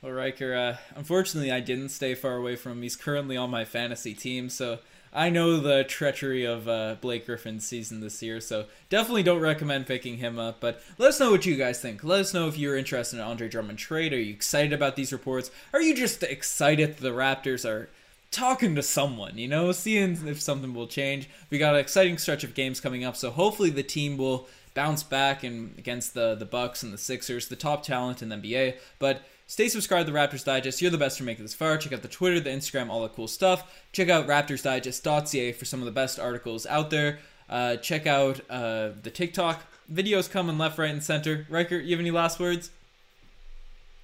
Well, 0.02 0.12
Riker, 0.12 0.54
uh, 0.54 0.76
unfortunately, 0.94 1.50
I 1.50 1.60
didn't 1.60 1.88
stay 1.88 2.14
far 2.14 2.36
away 2.36 2.56
from 2.56 2.72
him. 2.72 2.82
He's 2.82 2.96
currently 2.96 3.38
on 3.38 3.48
my 3.50 3.64
fantasy 3.64 4.12
team, 4.12 4.50
so 4.50 4.80
I 5.14 5.30
know 5.30 5.58
the 5.58 5.84
treachery 5.84 6.44
of 6.44 6.68
uh, 6.68 6.96
Blake 7.00 7.26
Griffin's 7.26 7.64
season 7.64 8.00
this 8.00 8.20
year, 8.20 8.40
so 8.40 8.66
definitely 8.88 9.22
don't 9.22 9.40
recommend 9.40 9.86
picking 9.86 10.16
him 10.16 10.40
up. 10.40 10.58
But 10.58 10.82
let 10.98 11.10
us 11.10 11.20
know 11.20 11.30
what 11.30 11.46
you 11.46 11.56
guys 11.56 11.80
think. 11.80 12.02
Let 12.02 12.20
us 12.20 12.34
know 12.34 12.48
if 12.48 12.58
you're 12.58 12.76
interested 12.76 13.16
in 13.16 13.22
Andre 13.22 13.48
Drummond 13.48 13.78
trade. 13.78 14.12
Are 14.12 14.20
you 14.20 14.32
excited 14.32 14.72
about 14.72 14.96
these 14.96 15.12
reports? 15.12 15.52
Are 15.72 15.80
you 15.80 15.94
just 15.94 16.24
excited 16.24 16.96
the 16.96 17.10
Raptors 17.10 17.64
are 17.68 17.90
talking 18.32 18.74
to 18.74 18.82
someone, 18.82 19.38
you 19.38 19.46
know, 19.46 19.70
seeing 19.70 20.26
if 20.26 20.42
something 20.42 20.74
will 20.74 20.88
change? 20.88 21.28
We 21.48 21.58
got 21.58 21.74
an 21.74 21.80
exciting 21.80 22.18
stretch 22.18 22.42
of 22.42 22.54
games 22.54 22.80
coming 22.80 23.04
up, 23.04 23.14
so 23.14 23.30
hopefully 23.30 23.70
the 23.70 23.84
team 23.84 24.16
will 24.16 24.48
bounce 24.74 25.04
back 25.04 25.44
and 25.44 25.78
against 25.78 26.14
the 26.14 26.34
the 26.34 26.44
Bucks 26.44 26.82
and 26.82 26.92
the 26.92 26.98
Sixers, 26.98 27.46
the 27.46 27.54
top 27.54 27.84
talent 27.84 28.20
in 28.20 28.30
the 28.30 28.36
NBA. 28.36 28.78
But 28.98 29.22
Stay 29.46 29.68
subscribed 29.68 30.08
to 30.08 30.14
Raptors 30.14 30.44
Digest. 30.44 30.80
You're 30.80 30.90
the 30.90 30.98
best 30.98 31.18
for 31.18 31.24
making 31.24 31.44
this 31.44 31.54
far. 31.54 31.76
Check 31.76 31.92
out 31.92 32.02
the 32.02 32.08
Twitter, 32.08 32.40
the 32.40 32.50
Instagram, 32.50 32.88
all 32.88 33.02
the 33.02 33.08
cool 33.08 33.28
stuff. 33.28 33.84
Check 33.92 34.08
out 34.08 34.26
raptorsdigest.ca 34.26 35.52
for 35.52 35.64
some 35.64 35.80
of 35.80 35.86
the 35.86 35.92
best 35.92 36.18
articles 36.18 36.66
out 36.66 36.90
there. 36.90 37.18
Uh, 37.48 37.76
check 37.76 38.06
out 38.06 38.40
uh, 38.48 38.90
the 39.02 39.10
TikTok. 39.10 39.62
Videos 39.92 40.30
coming 40.30 40.56
left, 40.56 40.78
right, 40.78 40.90
and 40.90 41.04
center. 41.04 41.46
Riker, 41.50 41.76
you 41.76 41.90
have 41.90 42.00
any 42.00 42.10
last 42.10 42.40
words? 42.40 42.70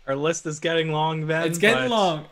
Our 0.06 0.14
list 0.14 0.44
is 0.44 0.60
getting 0.60 0.92
long, 0.92 1.26
Ben. 1.26 1.46
It's 1.46 1.58
getting 1.58 1.88
but... 1.88 1.90
long. 1.90 2.26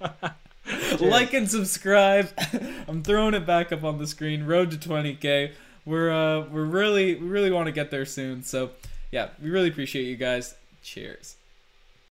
like 1.00 1.32
and 1.32 1.50
subscribe. 1.50 2.30
I'm 2.88 3.02
throwing 3.02 3.34
it 3.34 3.44
back 3.46 3.72
up 3.72 3.82
on 3.82 3.98
the 3.98 4.06
screen. 4.06 4.44
Road 4.44 4.70
to 4.70 4.76
20k. 4.76 5.52
We're 5.84 6.12
uh, 6.12 6.46
we're 6.48 6.64
really 6.64 7.14
we 7.16 7.26
really 7.26 7.50
want 7.50 7.66
to 7.66 7.72
get 7.72 7.90
there 7.90 8.04
soon. 8.04 8.42
So 8.42 8.70
yeah, 9.10 9.30
we 9.42 9.50
really 9.50 9.68
appreciate 9.68 10.04
you 10.04 10.16
guys. 10.16 10.54
Cheers. 10.82 11.37